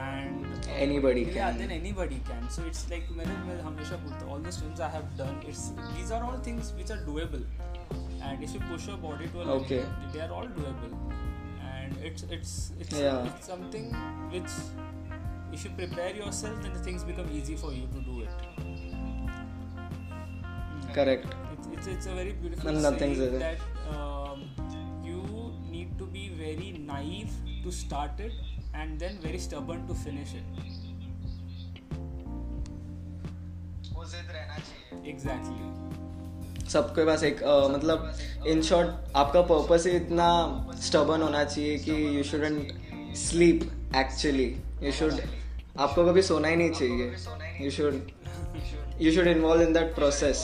and 0.02 0.46
Anybody 0.84 1.22
yeah 1.22 1.50
can. 1.50 1.58
then 1.58 1.70
anybody 1.70 2.20
can 2.28 2.48
so 2.54 2.62
it's 2.70 2.84
like 2.92 3.10
मैंने 3.18 3.34
मैं 3.48 3.56
हमेशा 3.62 3.96
बोलता 4.04 4.24
हूँ 4.24 4.32
all 4.36 4.40
the 4.46 4.52
swims 4.56 4.80
I 4.86 4.88
have 4.94 5.10
done 5.20 5.36
it's 5.50 5.64
these 5.96 6.10
are 6.16 6.22
all 6.28 6.38
things 6.48 6.72
which 6.78 6.90
are 6.94 7.00
doable 7.10 7.44
and 8.28 8.42
if 8.46 8.54
you 8.56 8.60
push 8.70 8.88
your 8.92 8.96
body 9.04 9.28
to 9.34 9.42
a 9.42 9.44
limit 9.44 9.54
Okay. 9.58 9.82
they 10.14 10.20
are 10.26 10.32
all 10.38 10.48
doable 10.56 10.96
and 11.74 11.96
it's 12.10 12.26
it's 12.38 12.56
it's, 12.80 12.98
Yeah. 13.02 13.28
it's 13.32 13.46
something 13.52 13.86
which 14.34 14.56
if 15.52 15.64
you 15.68 15.70
prepare 15.82 16.12
yourself 16.22 16.60
then 16.66 16.72
the 16.80 16.84
things 16.90 17.04
become 17.12 17.30
easy 17.40 17.56
for 17.64 17.72
you 17.78 17.86
to 17.96 18.04
do 18.10 18.20
it 18.26 18.34
correct 20.96 21.26
it's, 21.54 21.66
it's, 21.74 21.86
it's 21.92 22.06
a 22.06 22.12
very 22.16 22.32
beautiful 22.42 22.68
And 22.70 22.82
nothing's 22.82 23.18
saying 23.18 23.30
easy. 23.34 23.38
that 23.38 23.58
um, 23.60 23.62
to 23.62 23.77
be 23.77 23.77
very 26.49 26.69
naive 26.85 27.31
to 27.63 27.71
start 27.71 28.19
it 28.19 28.33
and 28.73 28.99
then 28.99 29.17
very 29.21 29.39
stubborn 29.39 29.87
to 29.87 29.93
finish 29.95 30.33
it. 30.33 30.45
Exactly. 35.05 35.57
सबके 36.71 37.05
पास 37.05 37.23
एक 37.23 37.41
अ, 37.43 37.67
मतलब 37.73 38.45
in 38.47 38.61
short 38.63 39.15
आपका 39.17 39.41
purpose 39.51 39.85
ही 39.87 39.91
इतना 39.97 40.27
stubborn 40.87 41.21
होना 41.21 41.43
चाहिए 41.43 41.77
कि 41.85 41.91
you 42.17 42.23
shouldn't 42.23 43.15
sleep 43.17 43.63
actually 43.97 44.45
you 44.83 44.91
should 44.99 45.19
आपको 45.85 46.05
कभी 46.05 46.21
सोना 46.29 46.47
ही 46.47 46.55
नहीं 46.55 46.71
चाहिए 46.71 47.65
you 47.65 47.71
should 47.77 48.01
you 49.01 49.11
should 49.13 49.27
involve 49.27 49.61
in 49.61 49.73
that 49.73 49.93
process 49.95 50.43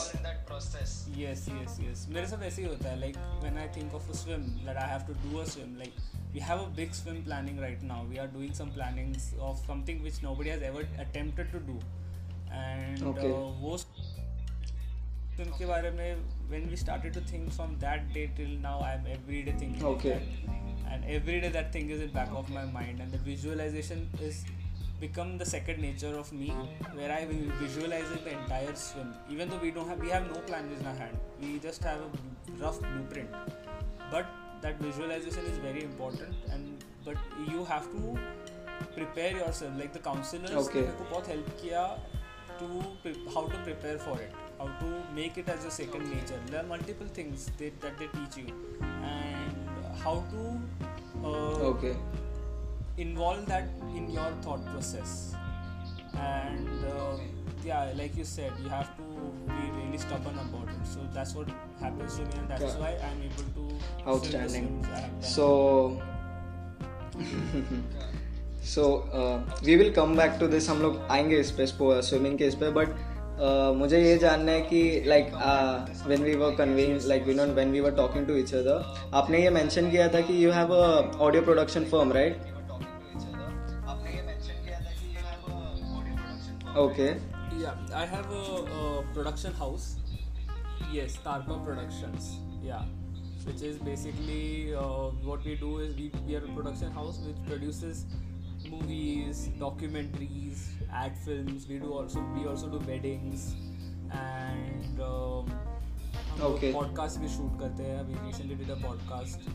Yes, 1.17 1.43
yes, 1.47 1.75
yes. 1.81 2.05
मेरे 2.13 2.27
साथ 2.27 2.41
ऐसे 2.43 2.61
ही 2.61 2.67
होता 2.67 2.89
है 2.89 2.99
like 3.01 3.17
when 3.43 3.57
I 3.63 3.67
think 3.75 3.93
of 3.99 4.07
a 4.13 4.15
swim 4.21 4.45
that 4.65 4.77
I 4.83 4.87
have 4.93 5.05
to 5.09 5.13
do 5.25 5.39
a 5.41 5.45
swim 5.51 5.75
like 5.81 5.99
we 6.33 6.41
have 6.47 6.63
a 6.63 6.69
big 6.79 6.93
swim 6.97 7.21
planning 7.27 7.59
right 7.65 7.83
now. 7.91 7.99
We 8.09 8.19
are 8.23 8.27
doing 8.33 8.53
some 8.57 8.71
plannings 8.77 9.27
of 9.49 9.61
something 9.67 10.01
which 10.07 10.17
nobody 10.23 10.49
has 10.55 10.65
ever 10.71 10.83
attempted 11.05 11.53
to 11.53 11.61
do, 11.69 11.77
and 12.63 13.05
Okay. 13.13 13.29
uh, 13.31 13.45
वो 13.61 13.77
swim 15.37 15.53
के 15.59 15.65
बारे 15.71 15.91
में 16.01 16.51
when 16.51 16.67
we 16.73 16.81
started 16.83 17.13
to 17.19 17.23
think 17.31 17.53
from 17.59 17.77
that 17.85 18.11
day 18.17 18.25
till 18.41 18.51
now 18.67 18.75
I 18.89 18.91
am 18.99 19.07
every 19.15 19.41
day 19.49 19.55
thinking 19.63 19.87
Okay. 19.93 20.17
that. 20.19 20.53
and 20.95 21.05
every 21.13 21.39
day 21.43 21.47
that 21.53 21.71
thing 21.75 21.89
is 21.93 22.01
in 22.03 22.11
back 22.15 22.29
of 22.41 22.49
my 22.57 22.65
mind 22.73 22.99
and 23.05 23.15
the 23.15 23.21
visualization 23.23 24.03
is 24.27 24.43
become 25.04 25.38
the 25.38 25.46
second 25.46 25.80
nature 25.80 26.14
of 26.22 26.32
me 26.32 26.48
where 26.94 27.10
I 27.12 27.24
will 27.30 27.46
visualize 27.60 28.08
the 28.16 28.32
entire 28.32 28.74
swim 28.74 29.14
even 29.30 29.48
though 29.48 29.58
we 29.62 29.70
don't 29.70 29.88
have 29.88 29.98
we 30.06 30.10
have 30.10 30.26
no 30.34 30.40
plans 30.50 30.78
in 30.80 30.86
our 30.86 30.94
hand 30.94 31.16
we 31.40 31.58
just 31.58 31.82
have 31.84 32.00
a 32.08 32.10
rough 32.64 32.80
blueprint 32.80 33.30
but 34.10 34.26
that 34.62 34.78
visualization 34.80 35.44
is 35.52 35.58
very 35.58 35.84
important 35.84 36.34
and 36.52 36.84
but 37.04 37.16
you 37.52 37.64
have 37.64 37.86
to 37.92 38.18
prepare 38.96 39.32
yourself 39.38 39.72
like 39.82 39.92
the 39.92 40.02
counselors 40.10 40.56
Okay. 40.64 40.80
ने 40.80 40.86
मेरे 40.86 40.96
को 40.98 41.04
बहुत 41.14 41.28
help 41.34 41.48
किया 41.62 41.84
to 42.60 42.68
pre- 43.02 43.18
how 43.34 43.42
to 43.52 43.58
prepare 43.66 43.98
for 44.06 44.14
it 44.24 44.32
how 44.58 44.66
to 44.80 44.88
make 45.18 45.38
it 45.42 45.48
as 45.56 45.64
a 45.64 45.70
second 45.76 46.10
nature 46.14 46.40
there 46.50 46.60
are 46.62 46.68
multiple 46.72 47.10
things 47.18 47.50
they, 47.58 47.70
that 47.84 47.98
they 47.98 48.08
teach 48.16 48.36
you 48.36 48.48
and 49.10 49.78
how 50.04 50.16
to 50.32 50.42
uh, 51.24 51.70
okay 51.70 51.92
involve 52.97 53.45
that 53.45 53.65
in 53.95 54.09
your 54.09 54.31
thought 54.41 54.65
process 54.67 55.33
and 56.15 56.67
uh, 56.85 57.17
yeah 57.63 57.91
like 57.95 58.15
you 58.15 58.23
said 58.23 58.51
you 58.63 58.69
have 58.69 58.89
to 58.97 59.03
be 59.47 59.63
really 59.77 59.97
stubborn 59.97 60.37
about 60.39 60.69
it 60.69 60.87
so 60.87 60.99
that's 61.13 61.33
what 61.35 61.47
happens 61.79 62.15
to 62.15 62.21
me 62.21 62.37
and 62.39 62.49
that's 62.49 62.63
Yeah. 62.63 62.79
why 62.79 62.91
i'm 63.07 63.21
able 63.29 63.47
to 63.55 63.63
Outstanding. 64.07 64.69
So, 65.21 65.47
so 68.73 68.83
we 69.65 69.75
will 69.75 69.91
come 69.93 70.15
back 70.17 70.37
to 70.39 70.47
this 70.47 70.69
हम 70.69 70.81
लोग 70.81 70.99
आएँगे 71.11 71.39
इस 71.39 71.51
पे 71.59 71.65
swimming 71.67 72.37
के 72.37 72.45
इस 72.47 72.55
पे 72.63 72.69
but 72.79 72.95
मुझे 73.77 74.01
ये 74.03 74.17
जानना 74.17 74.51
है 74.51 74.61
कि 74.71 75.03
like 75.07 75.31
when 76.07 76.23
we 76.23 76.35
were 76.35 76.55
convene 76.55 76.99
like 77.07 77.25
we 77.27 77.33
not 77.33 77.53
when 77.55 77.71
we 77.71 77.79
were 77.79 77.95
talking 77.95 78.27
to 78.27 78.35
each 78.37 78.53
other 78.55 79.09
आपने 79.17 79.41
ये 79.43 79.49
मेंशन 79.59 79.89
किया 79.91 80.07
था 80.13 80.21
कि 80.27 80.43
you 80.45 80.51
have 80.51 80.73
a 80.75 80.85
audio 81.27 81.41
production 81.43 81.85
firm 81.91 82.13
right 82.13 82.54
Okay. 86.75 87.17
Yeah, 87.57 87.73
I 87.93 88.05
have 88.05 88.29
a, 88.29 88.35
a 88.35 89.03
production 89.13 89.53
house. 89.53 89.95
Yes, 90.91 91.17
Tarka 91.23 91.63
Productions. 91.63 92.39
Yeah, 92.61 92.83
which 93.45 93.61
is 93.61 93.77
basically 93.77 94.75
uh, 94.75 95.11
what 95.23 95.45
we 95.45 95.55
do 95.55 95.79
is 95.79 95.95
we, 95.95 96.11
we 96.27 96.35
are 96.35 96.43
a 96.43 96.49
production 96.49 96.91
house 96.91 97.19
which 97.19 97.37
produces 97.47 98.05
movies, 98.69 99.51
documentaries, 99.57 100.65
ad 100.91 101.17
films. 101.17 101.65
We 101.67 101.79
do 101.79 101.93
also 101.93 102.21
we 102.35 102.45
also 102.45 102.67
do 102.67 102.79
weddings 102.79 103.55
and. 104.11 104.99
Um, 104.99 105.49
okay. 106.41 106.73
podcast 106.73 107.19
we 107.21 107.29
shoot 107.29 107.57
karte 107.57 107.79
hain. 107.79 108.11
We 108.11 108.27
recently 108.27 108.55
did 108.55 108.69
a 108.69 108.75
podcast 108.75 109.47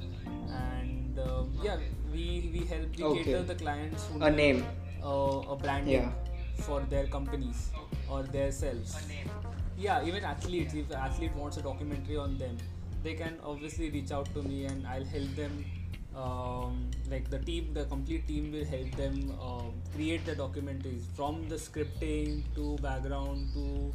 and 0.49 1.19
um, 1.19 1.53
yeah, 1.63 1.77
we 2.11 2.51
we 2.55 2.65
help 2.65 2.97
we 2.97 3.05
okay. 3.05 3.25
cater 3.25 3.43
the 3.43 3.55
clients. 3.57 4.09
A 4.21 4.31
name. 4.31 4.65
Uh, 5.05 5.53
a 5.53 5.57
brand. 5.57 5.87
Yeah. 5.87 6.01
Name 6.01 6.30
for 6.68 6.82
their 6.90 7.06
companies 7.08 7.70
or 8.10 8.24
their 8.24 8.52
selves. 8.52 8.96
Yeah, 9.78 10.06
even 10.06 10.24
athletes, 10.24 10.74
if 10.74 10.90
an 10.90 10.96
athlete 10.98 11.36
wants 11.36 11.58
a 11.58 11.62
documentary 11.62 12.18
on 12.18 12.38
them, 12.38 12.58
they 13.04 13.14
can 13.14 13.38
obviously 13.44 13.90
reach 13.90 14.12
out 14.12 14.34
to 14.34 14.42
me 14.44 14.66
and 14.66 14.88
I'll 14.88 15.06
help 15.06 15.36
them. 15.36 15.66
Um, 16.16 16.76
like 17.12 17.30
the 17.30 17.40
team, 17.40 17.74
the 17.74 17.84
complete 17.86 18.26
team 18.28 18.46
will 18.52 18.64
help 18.64 18.94
them 18.96 19.34
um, 19.48 19.74
create 19.94 20.26
the 20.26 20.34
documentaries 20.34 21.02
from 21.18 21.50
the 21.50 21.56
scripting 21.56 22.38
to 22.56 22.78
background 22.82 23.50
to 23.56 23.92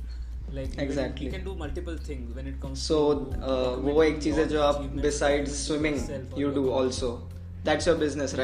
like 0.52 0.68
even- 0.74 0.84
Exactly. 0.84 1.26
we 1.26 1.32
can 1.32 1.44
do 1.44 1.54
multiple 1.54 1.96
things 1.96 2.36
when 2.36 2.46
it 2.46 2.60
comes 2.60 2.82
so 2.88 2.98
to 3.14 3.40
uh, 3.52 3.78
वो 3.86 4.02
एक 4.02 4.20
चीज़ 4.22 4.40
है 4.40 4.46
जो 4.48 4.62
आप 4.62 4.76
achievements, 4.80 5.02
beside 5.02 5.46
documenting 5.46 5.56
swimming 5.64 5.96
yourself 5.98 6.34
or 6.34 6.40
you 6.40 6.50
do 6.50 6.64
your- 6.64 6.74
also 6.80 7.10
that's 7.64 7.88
your 7.88 7.96
business 7.98 8.34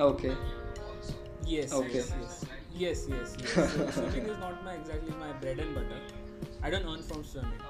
right 0.00 0.10
okay 0.12 0.28
okay 0.28 0.48
Yes, 1.50 1.72
Okay. 1.76 1.92
yes, 1.98 2.08
yes, 2.16 2.34
yes, 2.80 3.00
yes, 3.12 3.30
yes. 3.42 3.54
So 3.76 3.84
swimming 3.94 4.26
is 4.32 4.36
not 4.42 4.58
my 4.66 4.74
exactly 4.80 5.14
my 5.20 5.30
bread 5.44 5.62
and 5.64 5.74
butter. 5.78 6.00
I 6.62 6.70
don't 6.74 6.90
earn 6.92 7.00
from 7.08 7.22
swimming, 7.30 7.62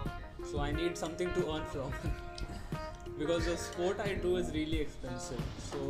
so 0.51 0.61
I 0.65 0.73
need 0.79 0.99
something 1.03 1.31
to 1.37 1.45
earn 1.55 1.65
from. 1.75 1.95
because 3.21 3.47
the 3.51 3.55
sport 3.63 4.03
I 4.07 4.13
do 4.25 4.33
is 4.41 4.51
really 4.57 4.81
expensive. 4.83 5.41
So 5.71 5.81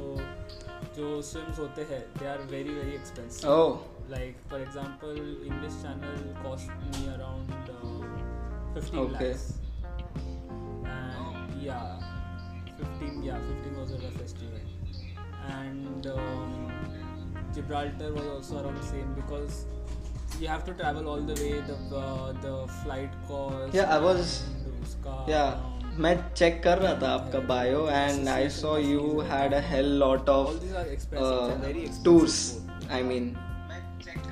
जो 0.99 1.09
swims 1.31 1.59
होते 1.65 1.87
हैं, 1.91 2.01
they 2.21 2.29
are 2.35 2.39
very 2.53 2.77
very 2.79 2.95
expensive. 3.01 3.49
Oh 3.57 4.13
Like 4.13 4.39
for 4.53 4.59
example, 4.69 5.19
English 5.51 5.75
channel 5.83 6.23
cost 6.45 6.71
me 6.95 7.03
around 7.17 7.53
uh, 7.75 8.07
15 8.79 9.03
Okay. 9.03 9.13
lakhs. 9.17 9.45
And 10.95 11.61
yeah, 11.67 12.09
15 12.81 13.23
yeah 13.29 13.45
15 13.51 13.77
was 13.83 13.93
a 13.99 14.01
rough 14.07 14.21
estimate. 14.29 14.80
and 15.49 16.07
um, 16.07 16.73
Gibraltar 17.55 18.13
was 18.13 18.27
also 18.27 18.63
around 18.63 18.83
same 18.85 19.13
because 19.15 19.67
you 20.39 20.49
have 20.49 20.65
to 20.65 20.73
travel 20.75 21.09
all 21.09 21.21
the 21.21 21.35
way 21.35 21.61
the 21.67 21.77
uh, 21.97 22.33
the 22.41 22.67
flight 22.83 23.11
cost. 23.29 23.75
Yeah, 23.75 23.95
I 23.95 23.99
was. 23.99 24.43
Car, 25.03 25.25
yeah. 25.29 25.55
Um, 25.55 25.81
मैं 25.99 26.15
check 26.35 26.63
कर 26.63 26.79
रहा 26.79 26.93
था 27.03 27.09
आपका 27.13 27.39
bio 27.47 27.87
and 27.89 28.29
I 28.29 28.49
saw 28.49 28.77
you 28.79 29.21
had 29.31 29.55
a 29.55 29.61
hell 29.69 29.87
lot 29.99 30.29
of 30.29 32.05
tours 32.05 32.37
I 32.91 33.03
mean 33.03 33.35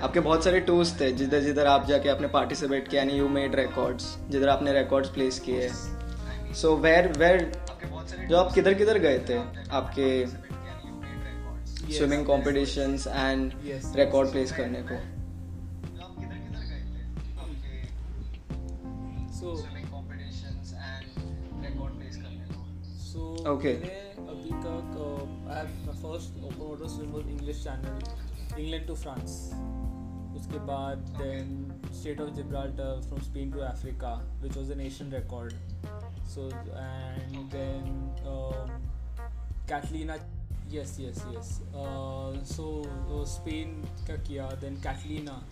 आपके 0.02 0.20
बहुत 0.20 0.44
सारे 0.44 0.60
tours 0.68 1.00
थे 1.00 1.10
जिधर 1.12 1.40
जिधर 1.42 1.66
आप 1.66 1.86
जाके 1.86 2.08
आपने 2.08 2.28
पार्टिसिपेट 2.28 2.88
किया 2.88 3.02
यानी 3.02 3.18
यू 3.18 3.28
मेड 3.28 3.54
रिकॉर्ड्स 3.56 4.16
जिधर 4.30 4.48
आपने 4.48 4.72
रिकॉर्ड्स 4.72 5.10
प्लेस 5.14 5.38
किए 5.46 5.68
सो 6.60 6.76
वेर 6.86 7.12
वेर 7.18 7.50
जो 8.28 8.36
आप 8.36 8.52
किधर 8.54 8.74
किधर 8.74 8.98
गए 8.98 9.18
थे 9.28 9.38
आपके 9.70 10.08
swimming 11.96 12.20
yes. 12.20 12.26
Competitions 12.26 13.06
and. 13.06 13.52
Record 13.96 14.30
place 14.32 14.52
करने 14.52 14.82
को. 14.82 14.94
मैंने 23.48 23.88
अभी 24.30 24.50
तक 24.62 24.96
uh, 25.02 25.52
I 25.52 25.54
have 25.58 25.70
my 25.84 25.92
first 26.00 26.34
open 26.48 26.64
water 26.70 26.88
swim 26.94 27.12
was 27.12 27.26
English 27.34 27.62
Channel, 27.64 27.96
England 28.62 28.86
to 28.90 28.96
France. 29.02 29.36
उसके 30.38 30.58
बाद 30.70 31.06
then 31.20 31.54
State 32.00 32.20
of 32.24 32.34
Gibraltar 32.38 32.90
from 33.08 33.22
Spain 33.28 33.52
to 33.52 33.62
Africa, 33.68 34.10
which 34.42 34.58
was 34.60 34.72
an 34.76 34.80
Asian 34.80 35.10
record. 35.10 35.54
So 36.34 36.48
and 36.86 37.50
then 37.50 37.88
um, 38.26 38.74
Catalina. 39.66 40.18
yes 40.70 40.98
yes 40.98 41.24
yes. 41.32 41.60
Uh, 41.74 42.32
so 42.44 42.84
uh, 43.10 43.24
spain 43.24 43.84
ka 44.06 44.16
then 44.60 44.76
catalina. 44.82 45.42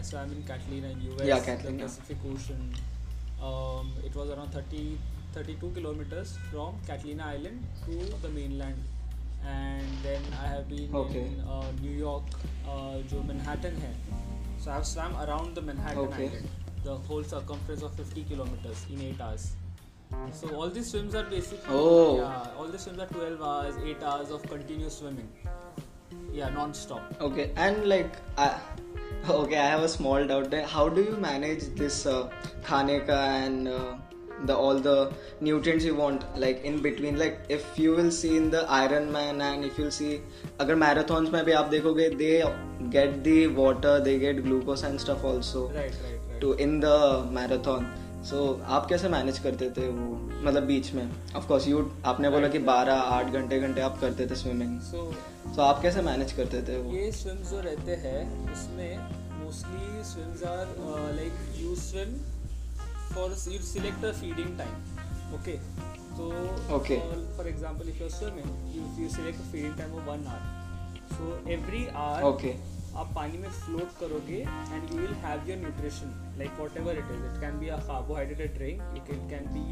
So 0.00 0.16
i'm 0.16 0.32
in 0.32 0.42
catalina 0.42 0.88
in 0.88 1.02
us 1.20 1.26
yeah, 1.26 1.40
catalina. 1.40 1.78
the 1.78 1.84
pacific 1.84 2.18
ocean. 2.24 2.72
Um, 3.42 3.92
it 4.04 4.14
was 4.14 4.30
around 4.30 4.52
30 4.52 4.98
32 5.34 5.70
kilometers 5.74 6.38
from 6.50 6.78
catalina 6.86 7.24
island 7.34 7.62
to 7.84 7.96
the 8.22 8.28
mainland. 8.28 8.78
And 9.44 9.82
then 10.02 10.22
i 10.40 10.46
have 10.46 10.68
been 10.68 10.94
okay. 10.94 11.26
in 11.26 11.40
uh, 11.42 11.66
new 11.82 11.90
york 11.90 12.22
uh, 12.68 13.02
jo 13.10 13.22
manhattan 13.26 13.74
hai. 13.84 13.94
So 14.58 14.70
i've 14.70 14.86
swam 14.86 15.16
around 15.16 15.54
the 15.54 15.62
manhattan 15.62 16.06
okay. 16.06 16.28
island. 16.28 16.48
The 16.84 16.96
whole 17.08 17.22
circumference 17.22 17.82
of 17.82 17.94
50 17.94 18.24
kilometers 18.30 18.86
in 18.90 19.02
8 19.02 19.20
hours. 19.20 19.52
So 20.31 20.49
all 20.55 20.69
these 20.69 20.89
swims 20.91 21.15
are 21.15 21.23
basically 21.23 21.69
Oh. 21.69 22.17
yeah, 22.19 22.47
all 22.57 22.67
these 22.67 22.81
swims 22.81 22.99
are 22.99 23.07
12 23.07 23.41
hours, 23.41 23.75
8 23.83 24.03
hours 24.03 24.29
of 24.31 24.43
continuous 24.43 24.97
swimming. 24.97 25.29
Yeah, 26.33 26.49
non-stop. 26.49 27.15
Okay, 27.21 27.51
and 27.55 27.87
like, 27.87 28.11
I, 28.37 28.59
okay, 29.29 29.57
I 29.57 29.67
have 29.67 29.83
a 29.83 29.87
small 29.89 30.25
doubt 30.25 30.51
there. 30.51 30.65
How 30.65 30.89
do 30.89 31.01
you 31.01 31.15
manage 31.17 31.63
this 31.75 32.05
uh, 32.05 32.29
खाने 32.63 32.99
का 33.07 33.19
and 33.45 33.67
uh, 33.67 33.95
the 34.45 34.55
all 34.55 34.79
the 34.79 35.11
nutrients 35.41 35.83
you 35.83 35.95
want 35.95 36.23
like 36.39 36.63
in 36.63 36.81
between 36.81 37.17
like 37.17 37.39
if 37.49 37.79
you 37.79 37.91
will 37.91 38.11
see 38.11 38.37
in 38.37 38.51
the 38.51 38.63
iron 38.69 39.11
man 39.11 39.41
and 39.41 39.65
if 39.65 39.77
you'll 39.79 39.95
see 39.99 40.19
अगर 40.59 40.75
marathons 40.83 41.31
में 41.31 41.43
भी 41.45 41.51
आप 41.61 41.69
देखोगे 41.69 42.09
they 42.19 42.43
get 42.95 43.23
the 43.23 43.47
water 43.47 43.99
they 43.99 44.19
get 44.19 44.43
glucose 44.43 44.83
and 44.83 45.01
stuff 45.01 45.23
also 45.23 45.63
right 45.69 45.75
right 45.79 45.95
right 46.03 46.39
to 46.41 46.53
in 46.65 46.79
the 46.79 47.23
marathon 47.31 47.89
so 48.30 48.36
so, 48.36 48.62
आप 48.74 48.86
कैसे 48.86 49.08
manage 49.08 49.38
करते 49.38 49.68
थे 49.76 49.88
वो? 49.88 50.16
मतलब 50.44 50.62
बीच 50.66 50.92
में। 50.94 51.08
ऑफ़ 51.36 51.46
कोर्स 51.48 51.66
यू 51.68 51.78
आपने 52.06 52.30
बोला 52.30 52.48
कि 52.48 52.58
12 52.68 53.00
आठ 53.14 53.32
घंटे 53.32 53.58
घंटे 53.60 53.80
आप 53.80 53.98
करते 54.00 54.26
थे 54.30 54.34
स्विमिंग 54.42 54.78
so 54.80 54.92
सो 54.92 55.52
so, 55.54 55.60
आप 55.60 55.80
कैसे 55.82 56.02
मैनेज 56.02 56.32
करते 56.32 56.62
थे 56.68 56.76
वो? 56.82 56.92
ये 56.96 57.10
स्विम्स 57.12 57.50
जो 57.50 57.60
रहते 57.60 57.96
हैं 58.04 58.20
उसमें 58.52 58.98
mostly 59.44 60.04
swims 60.12 60.42
are 60.52 60.74
like 61.16 61.32
you 61.60 61.74
swim 61.82 62.14
for 63.14 63.30
you 63.52 63.60
select 63.72 64.04
a 64.04 64.12
feeding 64.20 64.56
time 64.58 65.34
okay 65.34 65.56
तो 66.16 66.30
Okay. 66.76 66.96
For 67.36 67.46
example 67.48 67.88
if 67.88 67.98
you 67.98 68.04
are 68.04 68.10
swimming 68.12 68.74
you 68.76 68.82
you 69.02 69.08
select 69.14 69.40
feeding 69.52 69.76
time 69.78 69.94
of 69.94 70.08
1 70.10 70.26
hour 70.32 71.14
so 71.14 71.50
every 71.52 71.86
hour 71.94 72.22
okay 72.28 72.52
आप 73.00 73.12
पानी 73.14 73.38
में 73.38 73.48
float 73.50 73.92
करोगे 73.98 74.38
and 74.38 74.90
you 74.92 74.98
will 74.98 75.12
have 75.20 75.48
your 75.48 75.58
nutrition 75.58 76.10
like 76.38 76.58
whatever 76.76 76.98
it 76.98 77.10
is 77.12 77.24
it 77.26 77.40
can 77.40 77.58
be 77.58 77.68
a 77.68 77.76
carbohydrated 77.86 78.54
drink 78.54 78.82
it 78.96 79.10
it 79.10 79.28
can 79.30 79.46
be 79.52 79.62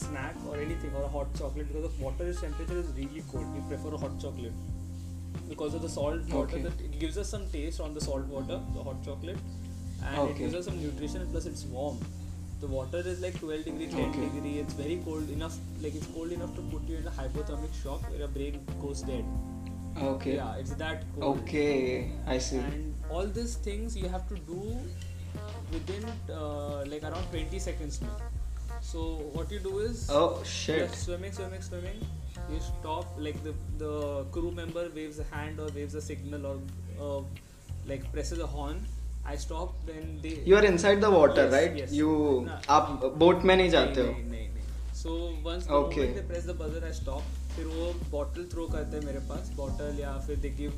snack 0.00 0.46
और 0.48 0.60
any 0.62 0.74
thing 0.82 0.96
और 0.96 1.08
hot 1.12 1.32
chocolate 1.38 1.66
because 1.68 1.86
of 1.86 2.02
water 2.02 2.28
is 2.28 2.40
temperature 2.40 2.78
is 2.78 2.92
really 2.96 3.20
cold 3.32 3.56
you 3.56 3.62
prefer 3.68 3.96
hot 4.02 4.20
chocolate 4.22 5.48
because 5.48 5.76
of 5.76 5.82
the 5.84 5.88
salt 5.90 6.30
water 6.34 6.68
that 6.68 6.82
it 6.82 6.98
gives 7.00 7.18
us 7.18 7.30
some 7.30 7.48
taste 7.52 7.80
on 7.80 7.94
the 7.94 8.04
salt 8.04 8.30
water 8.32 8.62
the 8.74 8.86
hot 8.86 9.04
chocolate 9.04 9.36
and 9.36 10.30
it 10.30 10.36
gives 10.38 10.54
us 10.54 10.64
some 10.66 10.78
nutrition 10.78 11.30
plus 11.32 11.46
it's 11.46 11.66
warm 11.70 11.98
the 12.60 12.70
water 12.70 13.08
is 13.08 13.20
like 13.22 13.38
twelve 13.38 13.64
degree 13.64 13.86
ten 13.96 14.12
degree 14.20 14.58
it's 14.60 14.78
very 14.78 14.96
cold 15.04 15.30
enough 15.30 15.60
like 15.82 15.96
it's 15.96 16.14
cold 16.14 16.32
enough 16.32 16.56
to 16.56 16.70
put 16.70 16.90
you 16.90 16.98
in 16.98 17.08
hypothermic 17.16 17.82
shock 17.82 18.08
brain 18.32 18.64
goes 18.80 19.04
dead 19.04 19.55
Okay 20.09 20.35
yeah 20.37 20.59
it's 20.63 20.75
that 20.81 21.01
cold 21.15 21.25
okay 21.29 21.65
I 22.33 22.39
see 22.49 22.59
and 22.67 23.13
all 23.17 23.31
these 23.39 23.55
things 23.67 23.97
you 24.01 24.11
have 24.15 24.27
to 24.33 24.37
do 24.51 24.59
within 25.73 26.05
uh, 26.37 26.83
like 26.93 27.03
around 27.09 27.27
20 27.33 27.59
seconds 27.65 27.99
now. 28.05 28.15
so 28.89 29.01
what 29.37 29.51
you 29.53 29.59
do 29.65 29.71
is 29.87 29.99
oh 30.19 30.29
you're 30.31 30.45
shit 30.53 30.95
swimming 31.01 31.33
swimming 31.39 31.65
swimming 31.67 31.99
you 32.53 32.59
stop 32.67 33.19
like 33.25 33.41
the 33.47 33.53
the 33.83 33.91
crew 34.37 34.51
member 34.61 34.85
waves 34.95 35.19
a 35.25 35.27
hand 35.33 35.59
or 35.65 35.67
waves 35.75 35.97
a 35.99 36.01
signal 36.07 36.47
or 36.51 36.55
uh, 37.07 37.19
like 37.91 38.07
presses 38.15 38.41
a 38.47 38.49
horn 38.55 38.79
i 39.33 39.35
stop 39.43 39.75
then 39.91 40.07
they 40.23 40.33
you 40.49 40.55
are 40.57 40.65
inside 40.71 41.01
the 41.01 41.11
water 41.17 41.43
Yes, 41.45 41.53
right 41.53 41.77
yes. 41.81 41.93
You 41.99 42.15
ना. 42.47 42.61
आप 42.77 43.05
boat 43.23 43.43
में 43.49 43.55
नहीं 43.55 43.69
जाते 43.77 44.01
नहीं, 44.01 44.07
हो 44.07 44.17
नहीं, 44.19 44.29
नहीं, 44.31 44.49
नहीं. 44.55 44.67
So 45.03 45.11
once 45.49 45.67
the 45.69 45.77
Okay. 45.81 46.01
moment 46.01 46.17
they 46.19 46.25
press 46.31 46.47
the 46.47 46.55
buzzer, 46.63 46.81
I 46.87 46.91
stop. 46.97 47.29
फिर 47.56 47.66
वो 47.66 47.92
बॉटल 48.10 48.48
थ्रो 48.52 48.66
करते 48.68 48.96
हैं 48.96 49.04
मेरे 49.04 49.18
पास 49.28 49.50
बॉटल 49.56 49.98
या 50.00 50.16
फिर 50.26 50.36
they 50.44 50.50
give 50.56 50.72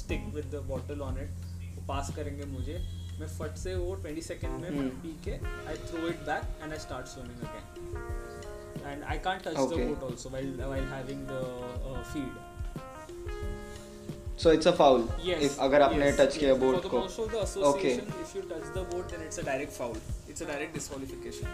stick 0.00 0.26
with 0.34 0.50
the 0.54 0.62
bottle 0.68 1.00
on 1.02 1.18
it 1.22 1.30
वो 1.76 1.86
पास 1.88 2.12
करेंगे 2.16 2.44
मुझे 2.56 2.78
मैं 3.20 3.26
फट 3.38 3.56
से 3.62 3.74
वो 3.74 3.96
20 4.04 4.26
सेकंड 4.26 4.60
में 4.60 4.68
Hmm. 4.70 4.90
पी 5.02 5.10
के 5.24 5.32
I 5.68 5.76
throw 5.88 6.06
it 6.08 6.20
back 6.28 6.62
and 6.62 6.72
I 6.72 6.78
start 6.78 7.06
swimming 7.06 7.42
again 7.48 8.86
and 8.86 9.02
I 9.02 9.18
can't 9.26 9.42
touch 9.46 9.56
the 9.56 9.80
boat 9.80 10.04
also 10.10 10.30
while 10.36 10.52
while 10.70 10.86
having 10.92 11.26
the 11.32 11.42
uh, 11.90 12.04
feed 12.12 12.38
so 14.42 14.52
it's 14.52 14.66
a 14.66 14.72
yes 15.24 15.42
if 15.46 15.60
अगर 15.60 15.82
आपने 15.82 16.10
yes, 16.10 16.20
टच 16.20 16.36
किया 16.36 16.52
yes. 16.52 16.60
Boat 16.60 16.76
for 16.76 16.82
the 16.84 16.90
को 16.90 17.40
association 17.42 18.12
if 18.22 18.34
you 18.36 18.44
touch 18.52 18.70
the 18.76 18.84
boat 18.92 19.12
then 19.14 19.26
it's 19.26 19.42
a 19.42 19.46
direct 19.50 19.76
foul 19.78 19.98
it's 20.28 20.46
a 20.46 20.48
direct 20.52 20.78
disqualification 20.78 21.46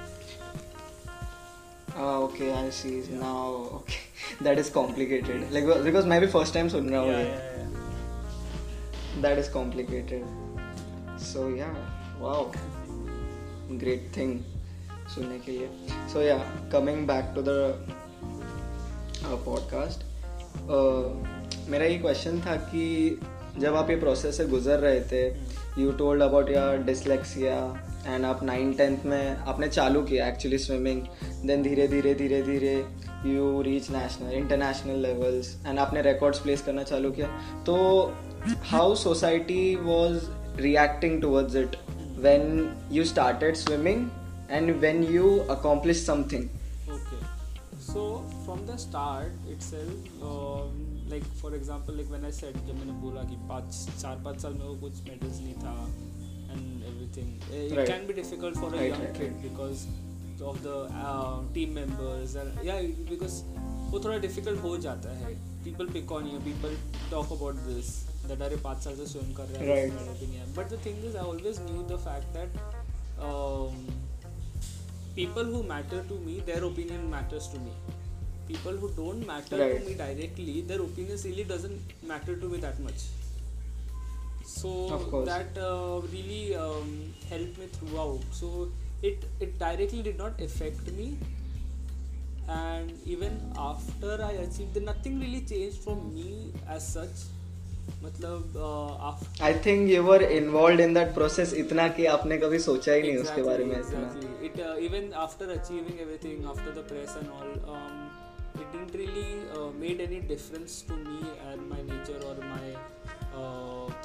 Ah, 1.98 2.18
okay, 2.18 2.52
I 2.52 2.70
see. 2.70 3.00
Yeah. 3.00 3.20
Now, 3.20 3.42
okay, 3.80 4.00
that 4.42 4.58
is 4.58 4.70
complicated. 4.70 5.44
Like 5.50 5.68
because 5.84 6.06
मैं 6.06 6.20
भी 6.20 6.26
first 6.32 6.56
time 6.56 6.68
सुन 6.70 6.90
रहा 6.90 7.00
हूँ 7.00 7.10
yeah, 7.10 7.20
ये. 7.20 7.26
yeah, 7.26 7.54
yeah. 7.58 9.22
That 9.22 9.38
is 9.42 9.48
complicated. 9.48 10.26
So 11.18 11.48
yeah, 11.48 11.74
wow, 12.20 12.42
great 13.84 14.10
thing 14.18 14.36
सुनने 15.14 15.38
के 15.46 15.52
लिए. 15.52 15.68
So 16.12 16.26
yeah, 16.26 16.44
coming 16.74 17.06
back 17.12 17.32
to 17.38 17.46
the 17.48 17.58
uh, 19.24 19.38
podcast. 19.48 20.04
Uh, 20.68 21.36
मेरा 21.70 21.84
ये 21.84 21.98
क्वेश्चन 21.98 22.40
था 22.40 22.56
कि 22.70 22.84
जब 23.58 23.74
आप 23.76 23.90
ये 23.90 23.96
प्रोसेस 23.96 24.36
से 24.36 24.44
गुजर 24.46 24.78
रहे 24.78 25.00
थे 25.12 25.26
you 25.82 25.92
told 25.98 26.22
about 26.22 26.50
your 26.50 26.76
dyslexia 26.86 27.58
and 28.06 28.24
आप 28.24 28.42
नाइन 28.42 28.72
टेंथ 28.72 29.04
में 29.06 29.36
आपने 29.36 29.68
चालू 29.68 30.02
किया 30.02 30.28
एक्चुअली 30.28 30.58
स्विमिंग 30.58 31.02
देन 31.46 31.62
धीरे 31.62 31.88
धीरे 31.88 32.14
धीरे 32.14 32.42
धीरे 32.42 32.74
you 33.26 33.62
reach 33.62 33.90
national 33.90 34.32
international 34.32 35.00
levels 35.02 35.54
and 35.66 35.78
आपने 35.78 36.02
रिकॉर्ड्स 36.02 36.38
प्लेस 36.38 36.62
करना 36.62 36.82
चालू 36.82 37.10
किया. 37.10 37.28
तो 37.66 37.76
how 38.70 38.94
society 38.94 39.74
was 39.76 40.30
reacting 40.60 41.20
towards 41.22 41.56
it 41.56 41.76
when 42.24 42.44
you 42.92 43.04
started 43.04 43.56
swimming 43.56 44.08
and 44.50 44.70
when 44.82 45.02
you 45.12 45.38
accomplished 45.56 46.06
something. 46.06 46.48
So 47.86 48.02
from 48.44 48.62
the 48.68 48.76
start 48.76 49.44
itself, 49.50 50.06
um, 50.28 50.70
like 51.10 51.26
for 51.40 51.50
example, 51.54 51.94
like 51.98 52.08
when 52.14 52.24
I 52.28 52.32
said 52.38 52.56
जब 52.68 52.78
मैंने 52.78 52.92
बोला 53.02 53.22
कि 53.22 53.36
पाँच 53.48 54.00
चार 54.00 54.16
पाँच 54.24 54.40
साल 54.42 54.52
में 54.52 54.64
वो 54.64 54.74
कुछ 54.80 55.02
मेडल्स 55.08 55.38
नहीं 55.40 55.54
था 55.54 55.74
and 56.55 56.83
everything. 56.91 57.29
Eh, 57.51 57.63
It 57.65 57.77
Right. 57.79 57.87
can 57.91 58.07
be 58.11 58.15
difficult 58.21 58.57
for 58.63 58.69
a 58.69 58.77
Right, 58.77 58.89
young 58.93 59.03
right, 59.05 59.19
kid 59.21 59.41
because 59.47 59.85
of 60.51 60.61
the 60.67 60.75
uh, 61.07 61.39
team 61.55 61.73
members 61.79 62.35
and 62.43 62.61
yeah 62.69 62.81
because 63.09 63.41
वो 63.91 63.99
थोड़ा 64.05 64.19
difficult 64.27 64.61
हो 64.67 64.75
जाता 64.87 65.15
है. 65.23 65.33
People 65.65 65.91
pick 65.95 66.11
on 66.19 66.29
you. 66.33 66.39
People 66.45 66.77
talk 67.15 67.33
about 67.39 67.59
this. 67.65 67.89
That 68.29 68.41
अरे 68.47 68.57
पाँच 68.67 68.83
साल 68.87 68.95
से 69.01 69.05
swim 69.13 69.33
कर 69.39 69.51
रहा 69.51 69.63
है. 69.63 69.67
Right. 69.73 69.97
medal 69.99 70.19
भी 70.21 70.27
नहीं 70.27 70.39
है. 70.43 70.53
But 70.59 70.71
the 70.75 70.79
thing 70.87 71.03
is, 71.09 71.17
I 71.23 71.25
always 71.33 71.59
knew 71.67 71.83
the 71.95 71.99
fact 72.07 72.39
that. 72.39 72.61
Um, 73.29 73.81
people 75.15 75.43
who 75.53 75.61
matter 75.69 75.97
to 76.09 76.15
me 76.27 76.35
their 76.49 76.63
opinion 76.67 77.01
matters 77.13 77.47
to 77.53 77.59
me 77.63 77.71
people 78.47 78.77
who 78.83 78.89
don't 78.99 79.25
matter 79.31 79.57
Right. 79.61 79.73
to 79.81 79.89
me 79.89 79.95
directly 80.01 80.53
their 80.69 80.79
opinions 80.85 81.25
really 81.29 81.43
doesn't 81.49 81.91
matter 82.11 82.35
to 82.43 82.49
me 82.53 82.61
that 82.65 82.79
much 82.85 83.03
So 84.56 84.72
that 85.28 85.58
uh, 85.58 86.00
really 86.14 86.54
um, 86.64 86.90
helped 87.30 87.58
me 87.62 87.66
throughout 87.76 88.20
so 88.40 88.68
it 89.02 89.24
it 89.46 89.58
directly 89.58 90.02
did 90.02 90.18
not 90.24 90.40
affect 90.48 90.92
me 90.98 91.08
and 92.48 92.92
even 93.14 93.32
after 93.70 94.12
i 94.28 94.32
achieved 94.44 94.76
nothing 94.90 95.18
really 95.24 95.42
changed 95.52 95.80
for 95.88 95.96
me 95.96 96.28
as 96.76 96.92
such 96.98 97.26
मतलब 98.04 98.56
uh, 98.68 99.44
I 99.44 99.54
think 99.66 99.88
you 99.90 100.02
were 100.02 100.22
involve 100.22 100.80
in 100.80 100.94
that 100.94 101.12
process 101.14 101.52
इतना 101.64 101.86
कि 101.98 102.06
आपने 102.14 102.38
कभी 102.44 102.58
सोचा 102.64 102.92
ही 102.92 103.02
नहीं 103.02 103.16
उसके 103.16 103.42
बारे 103.42 103.64
में 103.64 103.76
इतना 103.78 104.00
exactly. 104.00 104.48
It 104.48 104.58
uh, 104.68 104.86
even 104.88 105.06
after 105.26 105.48
achieving 105.56 106.00
everything, 106.06 106.44
after 106.54 106.74
the 106.78 106.84
press 106.90 107.14
and 107.20 107.30
all, 107.36 107.52
um, 107.74 107.94
it 108.62 108.66
didn't 108.72 108.98
really 109.02 109.30
uh, 109.58 109.70
made 109.84 110.02
any 110.08 110.20
difference 110.32 110.80
to 110.90 110.98
me 111.04 111.20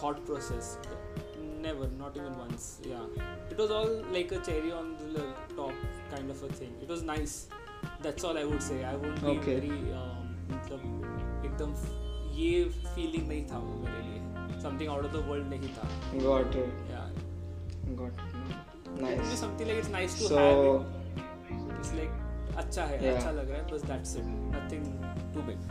thought 0.01 0.25
process. 0.25 0.77
Never, 1.63 1.87
not 1.97 2.15
even 2.17 2.37
once. 2.37 2.67
Yeah, 2.91 3.05
it 3.51 3.57
was 3.57 3.71
all 3.71 3.89
like 4.13 4.31
a 4.31 4.39
cherry 4.39 4.71
on 4.71 4.93
the 5.15 5.25
top 5.55 5.73
kind 6.13 6.31
of 6.31 6.41
a 6.43 6.49
thing. 6.59 6.71
It 6.81 6.89
was 6.89 7.03
nice. 7.03 7.35
That's 8.01 8.23
all 8.23 8.37
I 8.37 8.45
would 8.45 8.63
say. 8.63 8.83
I 8.83 8.95
won't 8.95 9.21
be 9.25 9.35
very 9.49 9.75
um, 9.99 10.31
मतलब 10.51 11.43
एकदम 11.45 11.73
ये 12.37 12.63
feeling 12.95 13.27
नहीं 13.27 13.45
था 13.51 13.57
वो 13.65 13.73
मेरे 13.83 14.01
लिए 14.07 14.61
something 14.61 14.89
out 14.89 15.05
of 15.05 15.11
the 15.13 15.23
world 15.27 15.47
नहीं 15.49 15.69
था 15.75 15.87
got 16.23 16.55
it 16.55 16.89
yeah 16.91 17.95
got 18.01 18.99
nice 19.01 19.35
something 19.43 19.71
like 19.71 19.79
it's 19.83 19.91
nice 19.95 20.17
to 20.21 20.29
So- 20.31 20.41
have 20.41 20.63
it. 20.71 21.77
It's 21.77 21.93
like 21.99 22.57
अच्छा 22.63 22.83
है 22.85 22.99
Yeah. 23.03 23.15
अच्छा 23.15 23.31
लग 23.31 23.49
रहा 23.51 23.61
है 23.61 23.67
बस 23.73 23.85
that's 23.91 24.15
it 24.21 24.33
nothing 24.57 24.89
too 25.35 25.45
big 25.51 25.69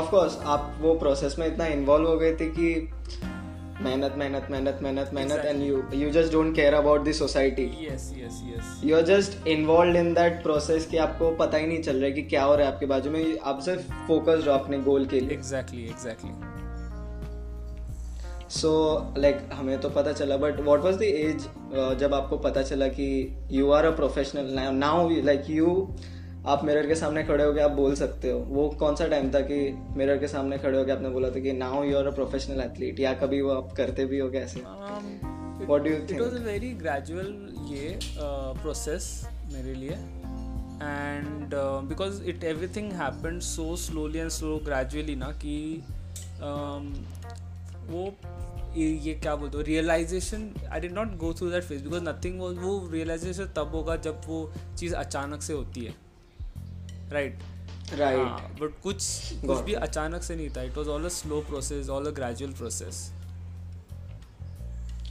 of 0.00 0.10
course 0.10 0.38
आप 0.54 0.74
वो 0.80 0.94
प्रोसेस 1.04 1.38
में 1.38 1.46
इतना 1.46 1.66
इन्वॉल्व 1.78 2.08
हो 2.08 2.16
गए 2.18 2.34
थे 2.40 2.46
कि 2.58 2.68
मेहनत 3.82 4.14
मेहनत 4.18 4.48
मेहनत 4.50 4.78
मेहनत 4.82 5.10
मेहनत 5.14 5.44
and 5.44 5.62
you 5.62 5.82
you 5.94 6.10
just 6.10 6.32
don't 6.32 6.54
care 6.56 6.74
about 6.74 7.04
the 7.08 7.12
society 7.12 7.66
yes 7.82 8.06
yes 8.18 8.38
yes. 8.48 8.66
You 8.84 8.96
are 8.96 9.02
just 9.02 9.46
involve 9.48 9.96
in 9.96 10.12
that 10.14 10.42
process 10.42 10.86
कि 10.86 10.96
आपको 10.96 11.30
पता 11.36 11.58
ही 11.58 11.66
नहीं 11.66 11.82
चल 11.82 11.96
रहा 11.96 12.04
है 12.04 12.12
कि 12.12 12.22
क्या 12.22 12.44
हो 12.44 12.54
रहा 12.54 12.66
है 12.66 12.72
आपके 12.72 12.86
बाजू 12.86 13.10
में। 13.10 13.38
आप 13.38 13.60
सिर्फ़ 13.60 13.92
फोकस्ड 14.08 14.48
हो 14.48 14.54
अपने 14.54 14.78
गोल 14.80 15.06
के 15.06 15.20
लिए। 15.20 15.38
Exactly 15.38 15.84
exactly. 15.94 16.32
सो 18.50 18.70
लाइक 19.18 19.38
हमें 19.52 19.80
तो 19.80 19.88
पता 19.88 20.12
चला 20.12 20.36
but 20.36 20.60
what 20.60 20.80
was 20.80 20.96
the 20.96 21.02
age 21.02 21.42
जब 21.98 22.14
आपको 22.14 22.38
पता 22.38 22.62
चला 22.62 22.86
कि 22.88 23.08
you 23.50 23.70
are 23.70 23.84
a 23.84 23.90
professional 23.96 24.58
now 24.76 25.08
like 25.24 25.50
you 25.50 25.66
आप 26.46 26.64
मिरर 26.64 26.86
के 26.86 26.94
सामने 26.94 27.22
खड़े 27.24 27.44
होकर 27.44 27.60
आप 27.60 27.70
बोल 27.70 27.94
सकते 27.94 28.30
हो। 28.30 28.38
वो 28.38 28.68
कौन 28.80 28.94
सा 28.96 29.06
टाइम 29.08 29.30
था 29.34 29.40
कि 29.40 29.56
मिरर 29.96 30.18
के 30.18 30.28
सामने 30.28 30.58
खड़े 30.58 30.72
हो 30.72 30.78
होकर 30.78 30.92
आपने 30.92 31.08
बोला 31.08 31.30
था 31.30 31.40
कि 31.40 31.52
now 31.52 31.82
you 31.84 31.96
are 31.98 32.06
a 32.06 32.10
professional 32.10 32.60
athlete 32.60 33.00
या 33.00 33.12
कभी 33.14 33.40
वो 33.40 33.50
आप 33.50 33.72
करते 33.76 34.04
भी 34.04 34.18
हो 34.18 34.30
कैसे 34.30 34.60
um, 34.60 35.10
it 35.62 35.68
what 35.68 35.84
do 35.84 35.90
you 35.90 35.98
it 35.98 36.22
was 36.22 36.28
a 36.28 36.30
think 36.30 36.48
very 36.48 36.72
gradual 36.84 37.30
ये 37.72 37.98
process 38.64 39.10
मेरे 39.52 39.74
लिए। 39.74 39.98
Uh, 40.80 41.80
because 41.88 42.20
it 42.32 42.44
everything 42.44 42.90
happened 42.90 43.42
so 43.42 43.64
slowly 43.76 44.20
and 44.20 44.32
so 44.32 44.56
gradually 44.68 45.16
ना 45.16 45.30
कि 45.44 45.56
um, 46.42 46.86
वो 47.90 48.12
ये 48.76 48.86
ये 49.04 49.14
क्या 49.14 49.34
बोलते 49.36 49.56
हो 49.56 49.62
realization 49.62 50.50
I 50.72 50.80
did 50.80 50.92
not 50.92 51.16
go 51.18 51.32
through 51.34 51.50
that 51.50 51.64
phase 51.64 51.82
because 51.84 52.02
nothing 52.04 52.40
वो 52.40 52.88
रियलाइजेशन 52.92 53.52
तब 53.56 53.72
होगा 53.74 53.96
जब 53.96 54.20
वो 54.26 54.52
चीज़ 54.78 54.94
अचानक 54.94 55.42
से 55.42 55.52
होती 55.52 55.84
है। 55.84 55.94
राइट 57.12 57.38
राइट 57.94 58.60
बट 58.60 58.80
कुछ 58.82 59.04
कुछ 59.46 59.60
भी 59.60 59.72
अचानक 59.74 60.22
से 60.22 60.36
नहीं 60.36 60.50
था. 60.50 60.62
It 60.62 60.76
was 60.78 60.88
all 60.88 61.04
a 61.04 61.08
slow 61.08 61.40
process 61.40 61.88
all 61.88 62.06
a 62.06 62.10
gradual 62.10 62.52
process 62.52 63.10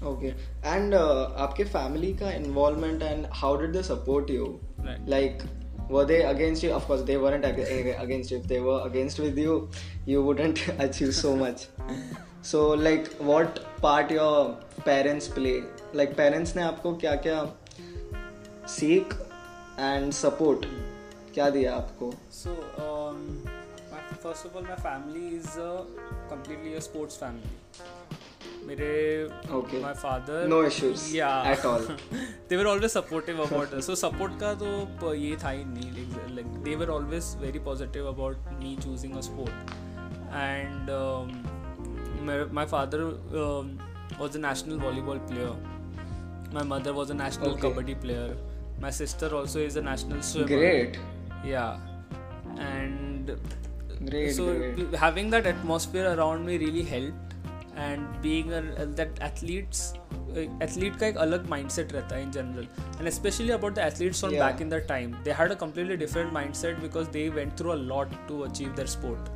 okay 0.04 0.28
and 0.66 0.94
आपके 0.96 1.64
फैमिली 1.64 2.14
का 2.14 2.32
involvement 2.32 3.02
and 3.04 3.26
how 3.32 3.58
did 3.62 3.72
they 3.72 3.84
support 3.84 4.30
you 4.30 4.46
like 4.86 5.44
were 5.92 6.06
they 6.06 6.22
against 6.22 6.64
you 6.64 6.72
of course 6.72 7.02
they 7.02 7.16
weren't 7.16 7.46
against 7.46 8.34
if 8.34 8.46
they 8.48 8.60
were 8.60 8.80
against 8.80 9.20
with 9.20 9.40
you 9.40 9.70
you 10.08 10.22
wouldn't 10.22 10.60
achieve 10.80 11.12
so 11.12 11.36
much 11.36 11.68
so 12.46 12.76
like 12.76 13.10
what 13.22 13.60
part 13.82 14.12
your 14.12 14.46
parents 14.86 15.28
play 15.28 15.60
like 15.96 16.16
parents 16.18 16.56
ने 16.56 16.62
आपको 16.62 16.96
क्या 16.96 17.16
क्या 17.16 17.44
सीख 18.68 19.14
and 19.80 20.12
support 20.14 20.66
क्या 21.34 21.50
दिया 21.50 21.76
आपको? 21.76 22.12
So 22.34 22.56
first 24.24 24.46
of 24.46 24.56
all 24.58 24.64
my 24.64 24.76
family 24.76 25.28
is 25.36 25.56
completely 26.30 26.80
sports 26.82 27.18
family 27.18 27.58
मेरे 28.68 28.90
my 29.82 29.94
father 29.94 30.48
they were 32.50 32.66
always 32.66 32.92
supportive 32.92 33.42
about 33.42 33.80
so 33.82 33.96
support 33.96 34.40
का 34.40 34.54
तो 34.56 35.14
ये 35.14 35.36
था 35.44 35.50
ही 35.50 35.64
नहीं 35.66 36.06
like 36.36 36.48
they were 36.64 36.90
always 36.90 37.36
very 37.42 37.60
positive 37.60 38.08
about 38.08 38.50
me 38.54 38.76
choosing 38.84 39.16
a 39.18 39.22
sport 39.22 39.72
and 40.34 40.90
my 42.54 42.66
father 42.66 43.04
was 44.20 44.38
a 44.38 44.42
national 44.42 44.80
volleyball 44.80 45.18
player 45.30 46.54
my 46.54 46.68
mother 46.70 46.92
was 46.92 47.12
a 47.12 47.16
national 47.16 47.56
kabaddi 47.62 47.94
player 48.02 48.36
my 48.82 48.92
sister 48.98 49.34
also 49.34 49.60
is 49.60 49.80
a 49.80 49.82
national 49.82 50.22
swimmer 50.22 51.18
yeah 51.45 51.77
and 52.71 53.31
Great, 54.11 54.35
so 54.37 54.47
great. 54.55 54.77
b- 54.91 54.97
having 54.97 55.31
that 55.31 55.47
atmosphere 55.47 56.07
around 56.15 56.45
me 56.47 56.59
really 56.59 56.83
helped 56.83 57.35
and 57.77 58.07
being 58.23 58.53
a, 58.53 58.63
that 59.03 59.21
athletes 59.33 59.85
athlete 60.63 60.97
का 61.01 61.07
एक 61.07 61.17
अलग 61.23 61.49
mindset 61.49 61.93
रहता 61.93 62.15
है 62.17 62.23
in 62.23 62.31
general 62.33 62.67
and 63.01 63.09
specially 63.17 63.51
about 63.53 63.75
the 63.75 63.79
athletes 63.79 64.23
on 64.25 64.31
Yeah. 64.31 64.41
Back 64.45 64.61
in 64.63 64.69
the 64.71 64.75
time 64.89 65.13
they 65.25 65.33
had 65.41 65.51
a 65.53 65.57
completely 65.61 65.97
different 66.01 66.33
mindset 66.37 66.81
because 66.85 67.11
they 67.17 67.23
went 67.37 67.55
through 67.61 67.73
a 67.75 67.77
lot 67.91 68.17
to 68.31 68.39
achieve 68.47 68.73
their 68.81 68.91
sport 68.95 69.29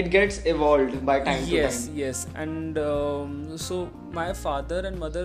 It 0.00 0.08
gets 0.14 0.38
evolved 0.54 0.96
by 1.10 1.16
time 1.28 1.46
yes 1.52 1.78
to 1.78 1.86
time. 1.86 2.00
yes 2.00 2.24
and 2.44 2.80
um, 2.86 3.36
so 3.66 3.78
my 4.18 4.26
father 4.40 4.80
and 4.90 5.00
mother 5.04 5.24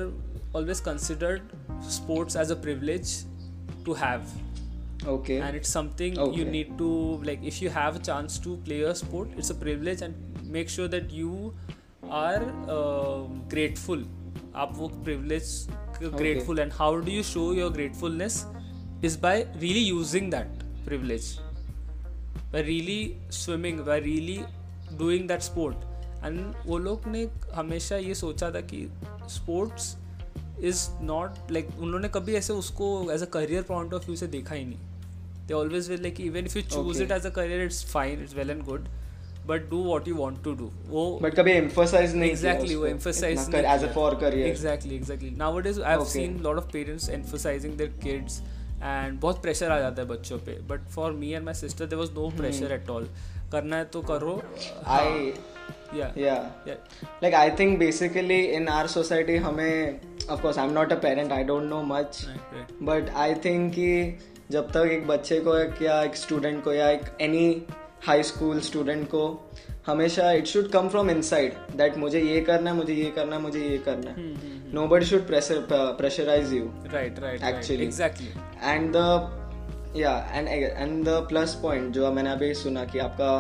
always 0.60 0.84
considered 0.90 1.52
sports 1.98 2.40
as 2.44 2.54
a 2.58 2.60
privilege 2.68 3.16
to 3.90 3.98
have 4.04 4.32
Okay. 5.14 5.36
and 5.46 5.56
it's 5.58 5.70
something 5.70 6.16
you 6.16 6.26
Okay. 6.26 6.44
need 6.52 6.70
to 6.78 6.86
like 7.30 7.42
if 7.44 7.62
you 7.62 7.70
have 7.70 7.98
a 7.98 8.00
chance 8.00 8.38
to 8.46 8.54
play 8.68 8.82
a 8.92 8.94
sport 8.96 9.34
it's 9.38 9.52
a 9.54 9.58
privilege 9.64 10.02
and 10.02 10.46
make 10.56 10.70
sure 10.76 10.88
that 10.94 11.12
you 11.12 11.54
are 12.20 12.44
uh, 12.76 13.20
grateful 13.56 14.06
आप 14.64 14.74
वो 14.78 14.88
privilege 15.08 15.50
grateful 16.22 16.60
and 16.64 16.74
how 16.78 16.90
do 17.10 17.12
you 17.12 17.24
show 17.32 17.46
your 17.58 17.70
gratefulness 17.80 18.38
is 19.10 19.18
by 19.26 19.36
really 19.66 19.84
using 19.90 20.30
that 20.36 20.64
privilege 20.86 21.28
by 22.54 22.62
really 22.70 23.18
swimming 23.42 23.84
by 23.92 24.00
really 24.08 24.40
doing 25.04 25.28
that 25.34 25.48
sport 25.50 25.86
and 26.24 26.56
वो 26.66 26.78
लोग 26.88 27.08
ने 27.18 27.28
हमेशा 27.56 27.98
ये 28.08 28.16
सोचा 28.16 28.52
था 28.52 28.62
कि 28.72 28.88
स्पोर्ट्स 29.36 29.96
इज 30.64 30.88
नॉट 31.12 31.52
लाइक 31.52 31.70
उन्होंने 31.80 32.10
कभी 32.16 32.36
ऐसे 32.36 32.54
उसको 32.54 32.88
as 33.14 33.22
a 33.22 33.30
career 33.38 33.64
point 33.70 33.94
of 33.94 34.06
view 34.06 34.16
से 34.16 34.28
देखा 34.36 34.56
ही 34.56 34.66
नहीं 34.66 34.89
They 35.51 35.55
always 35.55 35.91
will 35.91 36.03
like 36.03 36.21
even 36.21 36.47
if 36.47 36.57
you 36.59 36.63
choose 36.63 36.97
Okay. 36.97 37.03
It 37.03 37.13
as 37.19 37.27
a 37.27 37.31
career 37.41 37.63
it's 37.65 37.85
fine 37.93 38.23
it's 38.23 38.35
well 38.37 38.51
and 38.51 38.63
good 38.65 38.89
but 39.47 39.69
do 39.71 39.83
what 39.85 40.09
you 40.09 40.15
want 40.15 40.43
to 40.45 40.53
do 40.55 40.71
वो 40.89 41.03
But 41.23 41.35
कभी 41.37 41.53
emphasize 41.61 42.15
नहीं 42.15 42.31
exactly 42.35 42.75
वो 42.77 42.87
emphasize 42.89 43.49
नहीं 43.49 43.63
as 43.75 43.85
a 43.85 43.89
किया. 43.89 43.93
for 43.99 44.09
career. 44.25 44.47
exactly 44.55 44.99
exactly 45.03 45.31
nowadays 45.45 45.79
i've 45.93 46.03
Okay. 46.07 46.17
seen 46.17 46.37
lot 46.49 46.61
of 46.63 46.69
parents 46.75 47.09
emphasizing 47.19 47.77
their 47.83 47.95
kids 48.07 48.41
and 48.91 49.21
बहुत 49.23 49.41
pressure 49.43 49.71
आ 49.71 49.79
जाता 49.81 50.03
है 50.03 50.09
बच्चों 50.09 50.39
पे 50.45 50.59
but 50.69 50.89
for 50.97 51.13
me 51.23 51.33
and 51.33 51.45
my 51.45 51.55
sister 51.55 51.87
there 51.87 51.99
was 51.99 52.13
no 52.21 52.29
pressure 52.37 52.73
at 52.73 52.91
all 52.91 53.09
करना 53.53 53.77
है 53.77 53.85
तो 53.97 54.03
करो 54.13 54.41
Hmm. 55.93 56.19
Yeah. 56.25 56.43
Like 57.23 57.35
I 57.37 57.47
think 57.61 57.79
basically 57.81 58.37
in 58.59 58.69
our 58.75 58.89
society 58.91 59.37
हमें 59.47 60.01
of 60.35 60.43
course 60.43 60.59
I'm 60.65 60.75
not 60.77 60.93
a 60.97 60.99
parent 61.05 61.33
I 61.37 61.43
don't 61.49 61.69
know 61.75 61.81
much 61.89 62.21
but 62.91 63.11
I 63.23 63.27
think 63.47 63.73
कि 63.79 63.89
जब 64.51 64.71
तक 64.71 64.89
एक 64.93 65.07
बच्चे 65.07 65.39
को 65.41 65.57
एक 65.57 65.83
या 65.83 66.03
एक 66.03 66.17
स्टूडेंट 66.17 66.63
को 66.65 66.73
या 66.73 66.89
एक 66.91 67.03
एनी 67.21 67.67
हाई 68.07 68.23
स्कूल 68.23 68.61
स्टूडेंट 68.61 69.07
को 69.09 69.51
हमेशा 69.87 70.31
it 70.33 70.47
should 70.47 70.71
come 70.71 70.89
from 70.89 71.11
inside 71.11 71.53
that 71.77 71.97
मुझे 71.99 72.21
ये 72.21 72.41
करना 72.41 72.71
है 72.71 72.77
मुझे 72.77 72.95
ये 72.95 73.11
करना 73.11 73.37
है 73.37 73.43
मुझे 73.43 73.61
ये 73.61 73.79
करना 73.79 74.11
है। 74.11 74.73
Nobody 74.89 75.07
should 75.07 75.27
pressurize 75.29 76.53
you 76.53 76.65
right 76.93 77.21
right 77.21 77.41
Actually. 77.41 77.83
Exactly 77.83 78.29
and 78.63 78.93
the 78.97 79.97
yeah 79.97 80.17
and 80.33 80.49
and 80.49 81.05
the 81.05 81.27
plus 81.29 81.55
point 81.63 81.93
जो 81.95 82.13
मैंने 82.13 82.33
अभी 82.33 82.53
सुना 82.55 82.85
कि 82.85 82.99
आपका 82.99 83.39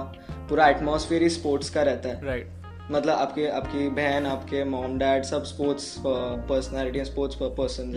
पूरा 0.48 0.68
एटमोसफियर 0.68 1.22
ही 1.22 1.28
स्पोर्ट्स 1.30 1.70
का 1.70 1.82
रहता 1.82 2.08
है। 2.08 2.24
राइट 2.26 2.48
मतलब 2.90 3.14
आपके 3.14 3.46
आपकी 3.48 3.88
बहन 3.96 4.26
आपके 4.26 4.64
मॉम 4.64 4.98
डैड 4.98 5.24
सब 5.24 5.44
sports 5.44 5.94
personality 6.06 7.04
sports 7.04 7.36
person. 7.42 7.92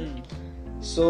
So 0.86 1.10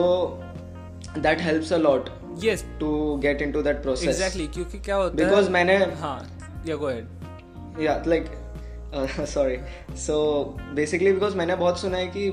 that 1.18 1.42
helps 1.42 1.74
a 1.74 1.78
lot 1.78 2.10
yes 2.44 2.66
to 2.80 2.94
get 3.18 3.42
into 3.42 3.62
that 3.62 3.82
process 3.82 4.10
exactly 4.10 4.48
क्योंकि 4.48 4.80
क्या 4.80 4.96
होता 4.96 5.24
है 5.24 5.30
बिकॉज़ 5.30 5.50
मैंने 5.50 5.76
हाँ 6.00 6.20
yeah 6.68 6.76
go 6.76 6.86
ahead 6.86 7.82
yeah 7.82 8.02
like 8.08 8.26
sorry 9.28 9.58
so 9.98 10.18
basically 10.76 11.14
because 11.14 11.36
मैंने 11.38 11.56
बहुत 11.56 11.80
सुना 11.80 11.98
है 11.98 12.08
कि 12.08 12.30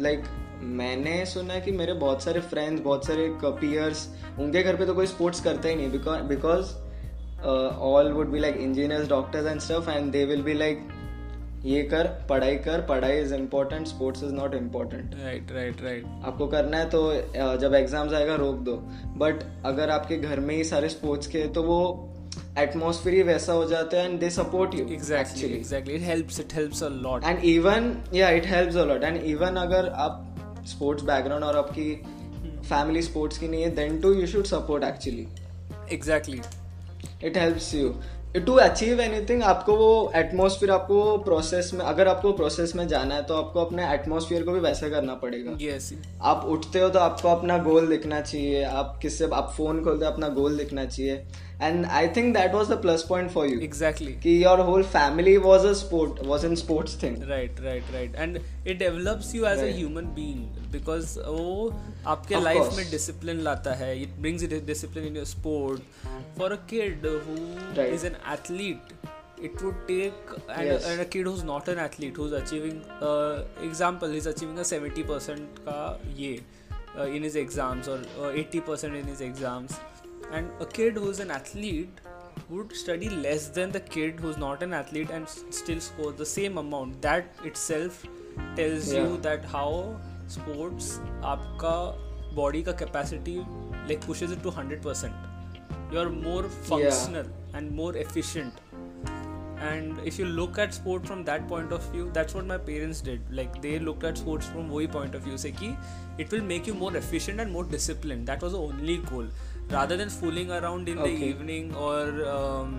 लाइक 0.00 0.24
मैंने 0.62 1.24
सुना 1.26 1.54
है 1.54 1.60
कि 1.60 1.72
मेरे 1.72 1.92
बहुत 1.94 2.22
सारे 2.22 2.40
फ्रेंड्स 2.40 2.82
बहुत 2.82 3.06
सारे 3.06 3.28
पीयर्स 3.44 4.08
उनके 4.38 4.62
घर 4.62 4.76
पे 4.76 4.86
तो 4.86 4.94
कोई 4.94 5.06
स्पोर्ट्स 5.06 5.40
करता 5.40 5.68
ही 5.68 5.74
नहीं 5.74 6.28
because 6.28 6.74
all 7.82 8.12
would 8.12 8.28
be 8.28 8.38
like 8.38 8.56
engineers 8.56 9.08
doctors 9.08 9.46
and 9.46 9.60
stuff 9.60 9.90
and 9.90 10.10
they 10.12 10.24
will 10.24 10.42
be 10.42 10.54
like 10.54 10.88
ये 11.64 11.82
कर 11.82 12.06
पढ़ाई 12.28 12.56
कर 12.64 12.80
पढ़ाई 12.88 13.20
is 13.20 13.34
important 13.34 13.86
sports 13.86 14.22
is 14.22 14.32
not 14.32 14.54
important 14.54 15.14
right 15.22 15.50
right 15.52 15.82
right 15.82 16.04
आपको 16.24 16.46
करना 16.46 16.76
है 16.76 16.88
तो 16.90 17.00
जब 17.60 17.74
एग्ज़ाम्स 17.74 18.12
आएगा 18.12 18.34
रोक 18.34 18.56
दो। 18.64 18.76
बट 19.18 19.42
अगर 19.66 19.90
आपके 19.90 20.16
घर 20.16 20.40
में 20.40 20.54
ही 20.54 20.64
सारे 20.64 20.88
स्पोर्ट्स 20.88 21.26
के 21.26 21.46
तो 21.54 21.62
वो 21.62 21.80
एटमोसफियर 22.58 23.16
ही 23.16 23.22
वैसा 23.22 23.52
हो 23.52 23.64
जाता 23.64 23.96
है 23.96 24.10
and 24.10 24.18
they 24.20 24.30
support 24.30 24.74
you 24.74 24.86
exactly 24.92 25.52
exactly 25.56 25.94
it 25.94 26.02
helps 26.02 26.40
it 26.40 26.54
helps 26.54 26.82
a 26.82 26.88
lot 27.02 27.24
and 27.24 27.44
even 27.44 27.92
yeah 28.14 28.30
it 28.30 28.46
helps 28.46 28.76
a 28.76 28.84
lot 28.84 29.04
and 29.04 29.16
even 29.24 29.56
अगर 29.56 29.88
आप 30.06 30.24
स्पोर्ट्स 30.68 31.04
बैकग्राउंड 31.04 31.44
और 31.44 31.56
आपकी 31.56 31.94
फैमिली 32.68 33.02
स्पोर्ट्स 33.02 33.38
की 33.38 33.48
नहीं 33.48 33.62
है 33.62 33.74
then 33.74 34.00
too 34.00 34.12
you 34.12 34.26
should 34.26 34.44
support 34.46 34.84
actually 34.84 35.26
exactly 35.92 36.40
it 37.24 37.36
helps 37.36 37.74
you 37.74 37.94
to 38.40 38.54
achieve 38.54 39.00
anything 39.00 39.42
आपको 39.42 39.76
वो 39.76 39.90
atmosphere 40.16 40.72
आपको 40.72 40.94
वो 40.94 41.16
प्रोसेस 41.18 41.70
में 41.74 41.84
अगर 41.84 42.08
आपको 42.08 42.32
प्रोसेस 42.32 42.74
में 42.76 42.86
जाना 42.88 43.14
है 43.14 43.22
तो 43.22 43.34
आपको 43.34 43.60
अपने 43.60 43.92
एटमोसफियर 43.94 44.42
को 44.42 44.52
भी 44.52 44.60
वैसे 44.60 44.90
करना 44.90 45.14
पड़ेगा 45.14 45.56
yes. 45.58 45.92
आप 46.22 46.44
उठते 46.48 46.80
हो 46.80 46.88
तो 46.88 46.98
आपको 46.98 47.28
अपना 47.28 47.58
गोल 47.58 47.86
दिखना 47.86 48.20
चाहिए 48.20 48.62
आप 48.64 48.98
किससे 49.02 49.28
आप 49.34 49.52
फ़ोन 49.56 49.84
खोलते 49.84 50.04
हो 50.04 50.10
अपना 50.12 50.28
गोल 50.34 50.56
दिखना 50.56 50.84
चाहिए 50.84 51.22
I 51.60 52.08
think 52.16 52.32
that 52.34 52.52
was 52.54 52.68
the 52.70 52.80
plus 52.82 53.02
point 53.08 53.30
for 53.30 53.46
you 53.46 53.58
exactly 53.60 54.12
कि 54.22 54.32
your 54.44 54.60
whole 54.68 54.82
family 54.96 55.36
was 55.46 55.64
a 55.66 55.72
sport 55.80 56.20
was 56.26 56.44
in 56.44 56.54
sports 56.56 57.02
thing 57.02 57.22
right 57.28 57.60
right 57.60 57.90
right 57.92 58.14
and 58.14 58.38
it 58.66 58.78
develops 58.78 59.34
you 59.34 59.44
as 59.46 59.58
a 59.58 59.62
Right. 59.62 59.76
Human 59.76 60.06
being 60.14 60.70
because 60.72 61.18
वो 61.20 61.72
आपके 62.06 62.34
Of 62.34 62.42
life. 62.44 62.72
में 62.76 62.90
discipline 62.90 63.40
लाता 63.48 63.74
है 63.82 63.90
it 64.02 64.14
brings 64.20 64.44
discipline 64.66 65.06
in 65.06 65.16
your 65.16 65.24
sport 65.26 65.82
for 66.38 66.52
a 66.52 66.56
kid 66.70 67.06
who 67.06 67.36
Right. 67.76 67.92
Is 67.94 68.06
an 68.06 68.16
athlete 68.34 68.96
it 69.46 69.60
would 69.64 69.76
take 69.88 70.30
and, 70.52 70.64
Yes. 70.68 70.86
and 70.92 71.00
a 71.02 71.04
kid 71.10 71.28
who's 71.30 71.42
not 71.48 71.68
an 71.72 71.80
athlete 71.82 72.16
who's 72.20 72.32
achieving 72.38 72.78
uh, 73.08 73.34
example 73.66 74.14
he's 74.16 74.24
achieving 74.30 74.56
a 74.62 74.64
70% 74.70 75.60
ka 75.66 75.76
ye 76.22 76.30
uh, 76.70 77.06
in 77.18 77.26
his 77.26 77.36
exams 77.42 77.90
or 77.92 77.98
uh, 77.98 78.30
80% 78.40 78.98
in 79.02 79.06
his 79.12 79.22
exams 79.26 79.76
and 80.31 80.49
a 80.61 80.65
kid 80.77 80.97
who's 80.97 81.19
an 81.19 81.31
athlete 81.31 81.99
would 82.49 82.75
study 82.75 83.09
less 83.09 83.47
than 83.57 83.71
the 83.71 83.79
kid 83.79 84.19
who's 84.19 84.37
not 84.37 84.63
an 84.63 84.73
athlete 84.73 85.09
and 85.17 85.25
s- 85.31 85.43
still 85.59 85.79
score 85.89 86.11
the 86.21 86.25
same 86.25 86.57
amount 86.61 87.01
that 87.01 87.43
itself 87.51 87.99
tells 88.55 88.91
Yeah. 88.93 89.03
you 89.07 89.17
that 89.27 89.45
how 89.53 89.67
sports 90.37 90.89
आपका 91.33 91.75
body 92.41 92.63
का 92.69 92.73
capacity 92.83 93.35
like 93.91 94.01
pushes 94.09 94.31
it 94.37 94.41
to 94.47 94.51
100% 94.57 95.91
you 95.93 95.99
are 96.03 96.09
more 96.09 96.43
functional 96.71 97.27
and 97.53 97.71
more 97.81 97.95
efficient 98.03 98.61
and 99.71 99.99
if 100.11 100.17
you 100.19 100.25
look 100.25 100.57
at 100.57 100.73
sport 100.73 101.05
from 101.09 101.23
that 101.25 101.47
point 101.47 101.71
of 101.71 101.83
view 101.91 102.09
that's 102.13 102.33
what 102.37 102.45
my 102.45 102.57
parents 102.69 103.01
did 103.09 103.21
like 103.39 103.61
they 103.65 103.77
looked 103.79 104.03
at 104.09 104.17
sports 104.17 104.47
from 104.53 104.69
वही 104.71 104.87
point 104.95 105.15
of 105.19 105.21
view 105.27 105.37
से 105.43 105.51
कि 105.61 105.69
it 106.23 106.33
will 106.35 106.43
make 106.53 106.67
you 106.71 106.73
more 106.79 106.95
efficient 107.01 107.39
and 107.43 107.51
more 107.57 107.63
disciplined 107.75 108.27
that 108.31 108.41
was 108.47 108.55
the 108.57 108.63
only 108.71 108.97
goal 109.11 109.29
rather 109.75 109.97
than 110.03 110.09
fooling 110.09 110.51
around 110.59 110.89
in 110.93 110.97
the 110.97 111.11
Okay. 111.13 111.29
evening 111.29 111.73
or 111.87 111.99
um, 112.35 112.73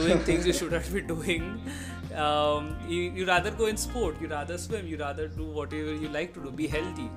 doing 0.00 0.18
things 0.28 0.46
you 0.46 0.52
shouldn't 0.60 0.92
be 0.92 1.00
doing 1.14 1.48
um, 2.26 2.68
you, 2.88 3.00
you 3.18 3.26
rather 3.26 3.50
go 3.62 3.66
in 3.72 3.76
sport 3.86 4.20
you 4.20 4.28
rather 4.28 4.58
swim 4.66 4.86
you 4.92 4.98
rather 5.02 5.26
do 5.40 5.46
whatever 5.58 5.94
you 6.04 6.08
like 6.20 6.32
to 6.38 6.44
do 6.46 6.50
be 6.62 6.66
healthy 6.76 7.08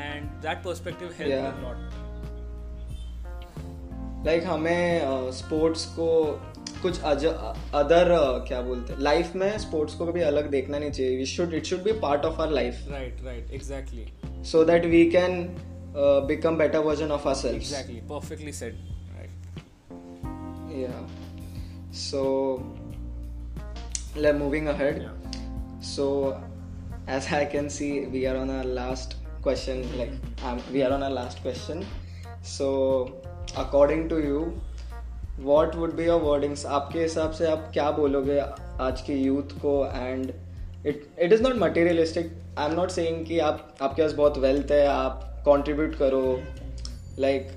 and 0.00 0.30
that 0.48 0.62
perspective 0.68 1.14
helped 1.22 1.36
Yeah. 1.36 1.54
a 1.54 1.64
lot 1.68 2.02
like 4.26 4.44
हमें 4.46 5.30
sports 5.32 5.84
को 5.98 6.06
कुछ 6.82 7.00
other 7.02 8.08
क्या 8.48 8.60
बोलते 8.62 8.92
हैं 8.92 9.00
life 9.02 9.34
में 9.42 9.58
sports 9.58 9.94
को 9.94 10.06
कभी 10.06 10.20
अलग 10.30 10.48
देखना 10.50 10.78
नहीं 10.78 10.90
चाहिए 10.90 11.16
we 11.18 11.26
should 11.32 11.54
it 11.54 11.64
should 11.66 11.82
be 11.82 11.92
part 12.04 12.24
of 12.24 12.40
our 12.40 12.52
life 12.54 12.80
right 12.94 13.20
right 13.26 13.52
exactly 13.58 14.06
so 14.52 14.64
that 14.70 14.88
we 14.94 15.02
can 15.14 15.36
uh, 15.95 16.21
become 16.21 16.57
better 16.57 16.81
version 16.81 17.11
of 17.11 17.25
ourselves 17.25 17.55
exactly 17.55 18.01
perfectly 18.07 18.51
said 18.51 18.75
right 19.17 19.29
yeah 20.69 21.01
so 21.91 22.63
like 24.15 24.35
moving 24.35 24.67
ahead 24.67 25.01
yeah 25.01 25.39
so 25.81 26.39
as 27.07 27.31
i 27.33 27.43
can 27.43 27.69
see 27.69 28.05
we 28.05 28.25
are 28.27 28.37
on 28.37 28.49
our 28.49 28.63
last 28.63 29.15
question 29.41 29.85
like 29.97 30.11
um, 30.43 30.61
we 30.71 30.83
are 30.83 30.91
on 30.93 31.03
our 31.03 31.09
last 31.09 31.41
question 31.41 31.85
so 32.41 33.21
according 33.57 34.07
to 34.07 34.19
you 34.19 34.61
what 35.37 35.75
would 35.75 35.95
be 35.95 36.03
your 36.03 36.19
wordings 36.19 36.65
आपके 36.65 37.01
हिसाब 37.01 37.31
से 37.31 37.47
आप 37.47 37.69
क्या 37.73 37.89
बोलोगे 37.91 38.39
आज 38.87 39.01
के 39.01 39.13
youth 39.13 39.57
को 39.61 39.73
and 39.95 40.31
it 40.85 41.07
it 41.19 41.33
is 41.33 41.41
not 41.43 41.55
materialistic 41.59 42.31
I 42.59 42.69
am 42.69 42.75
not 42.75 42.89
saying 42.91 43.25
कि 43.25 43.39
आप 43.39 43.77
आपके 43.81 44.01
पास 44.01 44.13
बहुत 44.13 44.37
वेल्थ 44.37 44.71
है 44.71 44.85
आप 44.87 45.30
कॉन्ट्रीब्यूट 45.45 45.95
करो 45.95 46.23
लाइक 47.19 47.47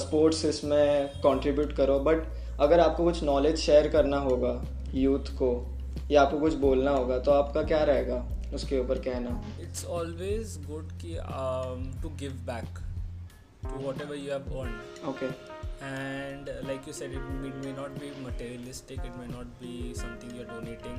स्पोर्ट्स 0.00 0.44
इसमें 0.44 1.20
कॉन्ट्रीब्यूट 1.22 1.72
करो 1.76 1.98
बट 1.98 2.26
अगर 2.60 2.80
आपको 2.80 3.04
कुछ 3.04 3.22
नॉलेज 3.22 3.56
शेयर 3.56 3.88
करना 3.88 4.16
होगा 4.18 4.60
यूथ 4.94 5.32
को 5.38 5.50
या 6.10 6.22
आपको 6.22 6.38
कुछ 6.38 6.54
बोलना 6.64 6.90
होगा 6.90 7.18
तो 7.18 7.30
आपका 7.30 7.62
क्या 7.62 7.82
रहेगा 7.84 8.24
उसके 8.54 8.78
ऊपर 8.78 8.98
कहना? 8.98 9.42
इट्स 9.62 9.84
ऑलवेज 9.84 10.56
गुड 10.66 10.92
कि 11.02 11.16
to 12.02 12.08
give 12.16 12.32
back 12.46 12.78
to 13.64 13.84
whatever 14.02 14.16
you 14.16 14.30
have 14.32 14.58
earn 14.60 15.08
okay 15.08 15.26
and 15.86 16.48
like 16.66 16.88
you 16.88 16.94
said 16.94 17.12
it 17.12 17.46
it 17.46 17.64
may 17.64 17.72
not 17.72 17.98
be 18.00 18.10
materialistic 18.26 19.00
it 19.00 19.16
may 19.20 19.26
not 19.26 19.46
be 19.62 19.92
something 19.96 20.36
you 20.36 20.44
are 20.44 20.54
donating 20.54 20.98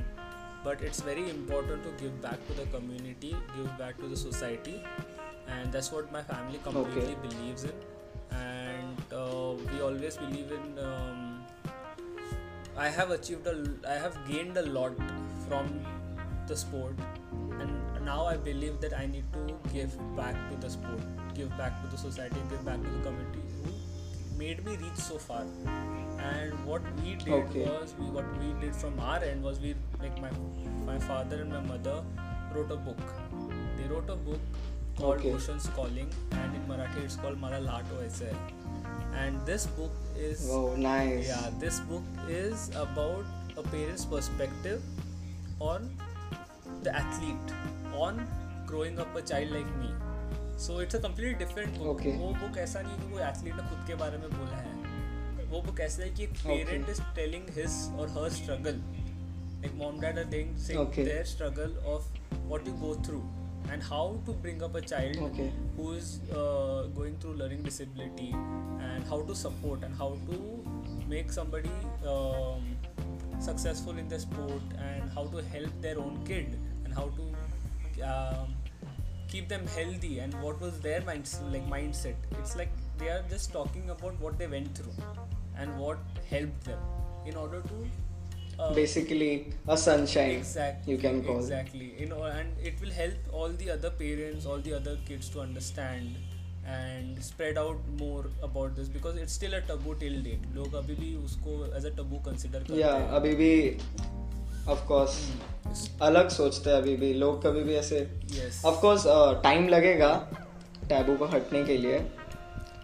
but 0.66 0.82
it's 0.84 1.04
very 1.06 1.24
important 1.30 1.84
to 1.84 1.90
give 2.02 2.10
back 2.26 2.48
to 2.48 2.54
the 2.62 2.72
community 2.72 3.30
give 3.30 3.66
back 3.80 3.96
to 4.00 4.12
the 4.14 4.16
society 4.18 4.76
and 5.48 5.72
that's 5.72 5.92
what 5.92 6.10
my 6.12 6.22
family 6.22 6.58
completely 6.62 7.16
believes 7.22 7.64
in. 7.64 7.72
And 8.30 8.96
uh, 9.12 9.54
we 9.72 9.80
always 9.80 10.16
believe 10.16 10.52
in 10.52 10.78
um, 10.78 11.44
i 12.76 12.88
have 12.88 13.10
achieved 13.10 13.46
a 13.46 13.52
i 13.90 13.94
have 14.04 14.16
gained 14.30 14.56
a 14.56 14.62
lot 14.78 14.92
from 15.48 15.68
the 16.48 16.56
sport. 16.56 16.94
And 17.60 18.04
now 18.04 18.26
i 18.26 18.36
believe 18.36 18.80
that 18.80 18.92
i 18.98 19.06
need 19.06 19.24
to 19.36 19.54
give 19.72 19.94
back 20.16 20.36
to 20.50 20.56
the 20.64 20.70
sport 20.70 21.00
give 21.38 21.56
back 21.60 21.80
to 21.84 21.88
the 21.94 21.98
society 22.02 22.42
give 22.50 22.64
back 22.64 22.82
to 22.82 22.90
the 22.90 23.02
community. 23.06 23.40
Who 23.64 23.72
made 24.38 24.64
me 24.66 24.76
reach 24.76 24.96
so 24.96 25.18
far. 25.18 25.44
And 26.28 26.52
what 26.66 26.82
we 27.02 27.14
did 27.14 27.32
Okay. 27.38 27.64
was 27.64 27.94
we 27.98 28.06
what 28.18 28.30
we 28.42 28.52
did 28.60 28.76
from 28.76 29.00
our 29.00 29.18
end 29.30 29.42
was 29.42 29.60
we 29.60 29.74
like 30.04 30.20
my 30.26 30.30
my 30.90 30.98
father 31.08 31.40
and 31.42 31.50
my 31.56 31.60
mother 31.72 31.96
wrote 32.54 32.70
a 32.70 32.76
book. 32.76 33.02
They 33.78 33.88
wrote 33.94 34.08
a 34.10 34.16
book 34.16 34.40
called 34.98 35.18
Okay. 35.20 35.32
oceans 35.38 35.68
calling 35.78 36.08
and 36.42 36.54
in 36.60 36.62
marathi 36.72 37.04
it's 37.08 37.16
called 37.24 37.40
mala 37.44 37.60
lato 37.68 38.00
aise 38.06 38.22
and 39.22 39.40
this 39.50 39.66
book 39.78 39.92
is 40.28 40.46
Oh, 40.58 40.74
nice. 40.76 41.26
yeah 41.28 41.50
this 41.64 41.80
book 41.90 42.02
is 42.40 42.68
about 42.84 43.24
a 43.62 43.62
parent's 43.74 44.04
perspective 44.04 44.82
on 45.60 45.88
the 46.88 46.94
athlete 47.02 47.54
on 48.06 48.26
growing 48.72 48.98
up 49.04 49.14
a 49.16 49.22
child 49.32 49.50
like 49.58 49.70
me 49.84 49.90
so 50.64 50.78
it's 50.84 50.94
a 50.98 51.00
completely 51.06 51.34
different 51.44 51.78
book 51.78 51.88
Okay. 51.94 52.12
वो 52.24 52.28
book 52.42 52.56
ऐसा 52.66 52.82
नहीं 52.82 52.96
कि 53.00 53.10
कोई 53.12 53.22
athlete 53.30 53.56
ने 53.60 53.68
खुद 53.70 53.84
के 53.88 53.94
बारे 54.02 54.18
में 54.24 54.28
बोला 54.36 54.60
है 54.66 54.74
वो 55.50 55.62
book 55.66 55.80
ऐसा 55.88 56.02
है 56.02 56.10
कि 56.18 56.22
एक 56.28 56.36
Okay. 56.38 56.56
parent 56.64 56.92
is 56.94 57.00
telling 57.18 57.44
his 57.58 57.76
or 57.98 58.06
her 58.18 58.28
struggle 58.38 58.78
like 59.64 59.74
mom 59.82 60.00
dad 60.04 60.18
are 60.22 60.28
saying, 60.36 60.54
saying 60.68 60.80
Okay. 60.84 61.04
their 61.10 61.24
struggle 61.34 61.76
of 61.94 62.08
what 63.74 63.92
you 63.92 64.06
go 64.06 64.16
through 64.16 64.20
and 64.20 64.20
how 64.20 64.20
to 64.26 64.32
bring 64.32 64.62
up 64.62 64.74
a 64.74 64.80
child 64.80 65.16
Okay. 65.16 65.52
who 65.76 65.92
is 65.92 66.20
uh, 66.32 66.86
going 66.94 67.16
through 67.18 67.34
learning 67.34 67.62
disability 67.62 68.32
and 68.80 69.04
how 69.08 69.22
to 69.22 69.34
support 69.34 69.82
and 69.82 69.94
how 69.94 70.16
to 70.30 70.64
make 71.08 71.32
somebody 71.32 71.70
um, 72.08 72.76
successful 73.40 73.98
in 73.98 74.08
the 74.08 74.18
sport 74.18 74.62
and 74.78 75.10
how 75.14 75.26
to 75.26 75.42
help 75.42 75.70
their 75.80 75.98
own 75.98 76.22
kid 76.26 76.58
and 76.84 76.94
how 76.94 77.10
to 77.16 78.04
um, 78.04 78.54
keep 79.28 79.48
them 79.48 79.66
healthy 79.66 80.20
and 80.20 80.34
what 80.42 80.60
was 80.60 80.80
their 80.80 81.00
mind 81.02 81.28
like 81.50 81.66
mindset 81.68 82.14
it's 82.38 82.56
like 82.56 82.70
they 82.98 83.08
are 83.08 83.24
just 83.28 83.52
talking 83.52 83.90
about 83.90 84.20
what 84.20 84.38
they 84.38 84.46
went 84.46 84.76
through 84.76 84.92
and 85.58 85.76
what 85.78 85.98
helped 86.30 86.64
them 86.64 86.78
in 87.26 87.36
order 87.36 87.60
to 87.62 87.88
uh, 88.58 88.72
Basically, 88.74 89.46
a 89.68 89.76
sunshine. 89.76 90.30
exactly 90.38 90.92
You 90.92 90.98
can 90.98 91.22
call. 91.24 91.38
exactly 91.38 91.90
you 91.98 92.06
know 92.06 92.22
and 92.24 92.48
it 92.62 92.80
will 92.80 92.90
help 92.92 93.32
all 93.32 93.48
the 93.64 93.70
other 93.70 93.90
parents 93.90 94.46
all 94.46 94.58
the 94.58 94.74
other 94.74 94.96
kids 95.08 95.28
to 95.30 95.40
understand 95.40 96.16
and 96.68 97.22
spread 97.22 97.58
out 97.58 97.78
more 97.98 98.24
about 98.42 98.74
this 98.76 98.88
because 98.88 99.16
it's 99.16 99.32
still 99.32 99.54
a 99.54 99.60
taboo 99.68 99.94
till 100.00 100.16
date 100.22 100.46
लोग 100.54 100.74
अभी 100.74 100.94
भी 101.02 101.14
उसको 101.24 101.58
as 101.78 101.84
a 101.84 101.92
taboo 101.98 102.22
consider 102.28 102.62
करते 102.62 102.80
या 102.80 102.92
हैं 102.94 103.08
अभी 103.18 103.34
भी 103.42 103.52
of 104.68 104.86
course 104.86 105.18
अलग 106.02 106.28
सोचते 106.28 106.70
हैं 106.70 106.76
अभी 106.76 106.96
भी 106.96 107.12
लोग 107.14 107.42
कभी 107.42 107.62
भी 107.64 107.74
ऐसे 107.76 108.00
yes 108.32 108.64
ऑफ़ 108.66 108.80
कोर्स 108.80 109.04
टाइम 109.42 109.68
लगेगा 109.68 110.10
टैबू 110.88 111.16
को 111.16 111.26
हटने 111.36 111.62
के 111.64 111.76
लिए 111.78 112.00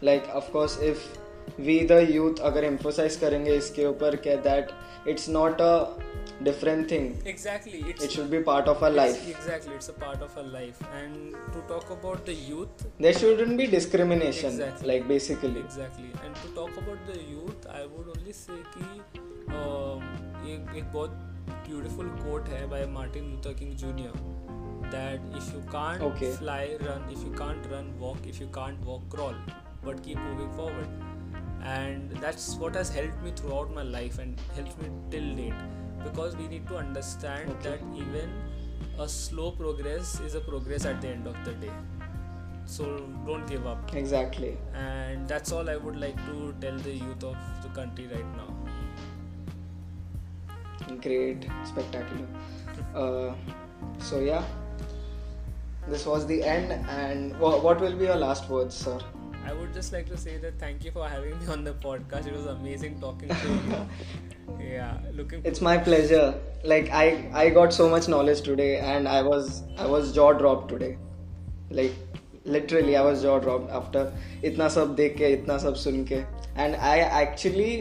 like 0.05 0.31
of 0.37 0.51
course 0.53 0.79
if 0.83 1.61
we 1.61 1.79
the 1.91 1.99
youth 2.11 2.39
अगर 2.51 2.65
एम्फोसाइज 2.65 3.17
करेंगे 3.17 3.55
इसके 3.57 3.87
ऊपर 3.87 4.17
क्या 4.27 4.37
that 4.47 4.71
It's 5.12 5.28
not 5.30 5.62
a 5.62 5.74
different 6.43 6.89
thing 6.91 7.13
exactly 7.34 7.80
it's 7.91 8.04
it 8.04 8.10
should 8.12 8.26
be 8.30 8.39
part 8.50 8.67
of 8.70 8.84
our 8.84 8.91
life 8.91 9.15
It's- 9.15 9.36
exactly 9.36 9.76
it's 9.78 9.91
a 9.93 9.96
part 10.04 10.26
of 10.26 10.36
our 10.41 10.48
life 10.56 10.82
and 11.02 11.38
to 11.56 11.63
talk 11.72 11.93
about 11.98 12.26
the 12.32 12.36
youth 12.50 12.84
there 13.02 13.13
shouldn't 13.20 13.58
be 13.58 13.67
discrimination 13.78 14.48
Exactly. 14.50 14.88
Like 14.88 15.08
basically 15.08 15.63
exactly 15.63 16.12
and 16.26 16.41
to 16.43 16.52
talk 16.60 16.82
about 16.84 17.08
the 17.12 17.20
youth 17.32 17.70
i 17.80 17.86
would 17.93 18.12
only 18.17 18.36
say 18.41 18.60
कि 18.76 18.89
um, 19.62 20.04
एक 20.56 20.76
एक 20.78 20.91
बहुत 20.93 21.24
beautiful 21.70 22.10
quote 22.24 22.50
है 22.56 22.65
by 22.76 22.82
martin 22.98 23.32
luther 23.34 23.54
king 23.62 23.74
jr 23.84 24.15
that 24.91 25.24
if 25.39 25.48
you 25.54 25.62
can't 25.72 26.04
Okay. 26.10 26.32
fly 26.41 26.62
run 26.88 27.08
if 27.15 27.24
you 27.28 27.32
can't 27.39 27.65
run 27.72 27.88
walk 28.04 28.28
if 28.34 28.38
you 28.43 28.48
can't 28.58 28.86
walk 28.89 29.08
crawl 29.15 29.39
but 29.88 30.04
keep 30.06 30.20
moving 30.28 30.52
forward 30.60 31.11
and 31.64 32.11
that's 32.12 32.55
what 32.57 32.75
has 32.75 32.88
helped 32.94 33.22
me 33.22 33.33
throughout 33.35 33.72
my 33.72 33.83
life 33.83 34.18
and 34.18 34.40
helped 34.55 34.81
me 34.83 34.88
till 35.11 35.35
date. 35.37 35.55
Because 36.03 36.37
we 36.37 36.48
need 36.48 36.66
to 36.68 36.77
understand 36.77 37.51
okay. 37.51 37.70
that 37.70 37.81
even 37.96 38.31
a 38.98 39.09
slow 39.09 39.53
progress 39.53 40.20
is 40.20 40.35
a 40.35 40.40
progress 40.40 40.85
at 40.85 41.01
the 41.01 41.09
end 41.09 41.27
of 41.27 41.37
the 41.44 41.53
day. 41.53 41.70
So 42.66 42.85
don't 43.27 43.46
give 43.46 43.66
up. 43.66 43.94
Exactly. 43.94 44.57
And 44.75 45.29
that's 45.29 45.53
all 45.53 45.68
i 45.68 45.77
would 45.77 45.96
like 45.96 46.16
to 46.27 46.55
tell 46.61 46.77
the 46.79 46.92
youth 46.92 47.25
of 47.25 47.37
the 47.62 47.68
country 47.68 48.09
right 48.09 48.37
now. 48.37 48.55
Great. 51.01 51.46
Spectacular. 51.64 52.27
Uh, 52.94 53.35
so 53.98 54.20
yeah. 54.20 54.44
This 55.88 56.07
was 56.07 56.27
the 56.27 56.42
end. 56.42 56.72
And 56.88 57.38
what 57.38 57.81
will 57.81 57.96
be 57.96 58.05
your 58.05 58.16
last 58.16 58.48
words 58.48 58.75
sir? 58.75 58.98
I 59.46 59.52
would 59.52 59.72
just 59.74 59.92
like 59.92 60.07
to 60.07 60.16
say 60.16 60.37
that 60.38 60.59
thank 60.59 60.85
you 60.85 60.90
for 60.90 61.09
having 61.09 61.38
me 61.38 61.46
on 61.55 61.64
the 61.64 61.72
podcast. 61.85 62.26
It 62.26 62.35
was 62.35 62.46
amazing 62.46 63.00
talking 63.00 63.28
to 63.28 63.48
you. 63.48 63.87
Yeah 64.61 64.98
looking 65.14 65.40
it's 65.44 65.61
my 65.61 65.76
pleasure. 65.78 66.35
like 66.64 66.90
i 66.90 67.05
i 67.42 67.48
got 67.59 67.72
so 67.72 67.88
much 67.88 68.09
knowledge 68.09 68.42
today 68.48 68.78
and 68.78 69.09
i 69.09 69.22
was 69.22 69.62
i 69.78 69.87
was 69.87 70.12
jaw 70.12 70.33
dropped 70.33 70.68
today. 70.68 70.96
Like 71.70 71.92
literally 72.44 72.96
i 72.96 73.02
was 73.02 73.22
jaw 73.22 73.38
dropped 73.38 73.70
after 73.81 74.05
itna 74.50 74.68
sab 74.76 74.96
dekh 75.00 75.16
ke 75.22 75.33
itna 75.38 75.59
sab 75.66 75.78
sun 75.85 76.05
ke. 76.12 76.20
And 76.57 76.76
i 76.76 76.98
actually 77.22 77.72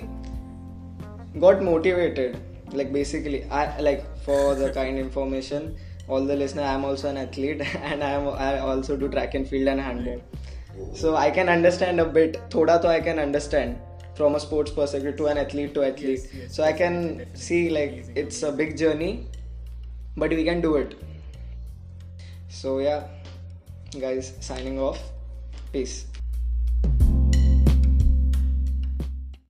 got 1.45 1.62
motivated. 1.62 2.38
Like 2.80 2.93
basically 2.93 3.43
i 3.62 3.63
like 3.89 4.06
for 4.28 4.56
the 4.56 4.71
kind 4.80 5.00
information 5.08 5.76
all 6.08 6.26
the 6.26 6.36
listener, 6.36 6.63
I'm 6.63 6.84
also 6.84 7.10
an 7.10 7.17
athlete 7.17 7.62
and 7.76 8.04
I 8.04 8.12
am 8.12 8.28
I 8.28 8.60
also 8.60 8.97
do 8.97 9.08
track 9.10 9.34
and 9.34 9.47
field 9.47 9.67
and 9.67 9.80
handball. 9.80 10.21
So 10.94 11.16
I 11.16 11.32
can 11.32 11.50
understand 11.50 12.00
a 12.00 12.06
bit. 12.06 12.50
Thoda 12.50 12.82
to 12.82 12.88
I 12.88 13.00
can 13.02 13.20
understand 13.20 13.80
from 14.16 14.36
a 14.36 14.40
sports 14.40 14.72
perspective 14.72 15.18
to 15.18 15.28
an 15.28 15.38
athlete 15.38 15.74
to 15.76 15.84
athlete. 15.84 16.20
Yes, 16.24 16.34
yes, 16.34 16.56
so 16.56 16.64
I 16.64 16.74
can 16.74 17.26
see 17.36 17.70
like 17.70 18.06
it's 18.16 18.44
a 18.44 18.52
big 18.52 18.78
journey, 18.78 19.28
but 20.18 20.30
we 20.30 20.44
can 20.44 20.62
do 20.62 20.76
it. 20.76 20.96
So 22.50 22.80
yeah, 22.80 23.08
guys, 24.00 24.34
signing 24.40 24.80
off. 24.80 25.00
Peace. 25.72 26.06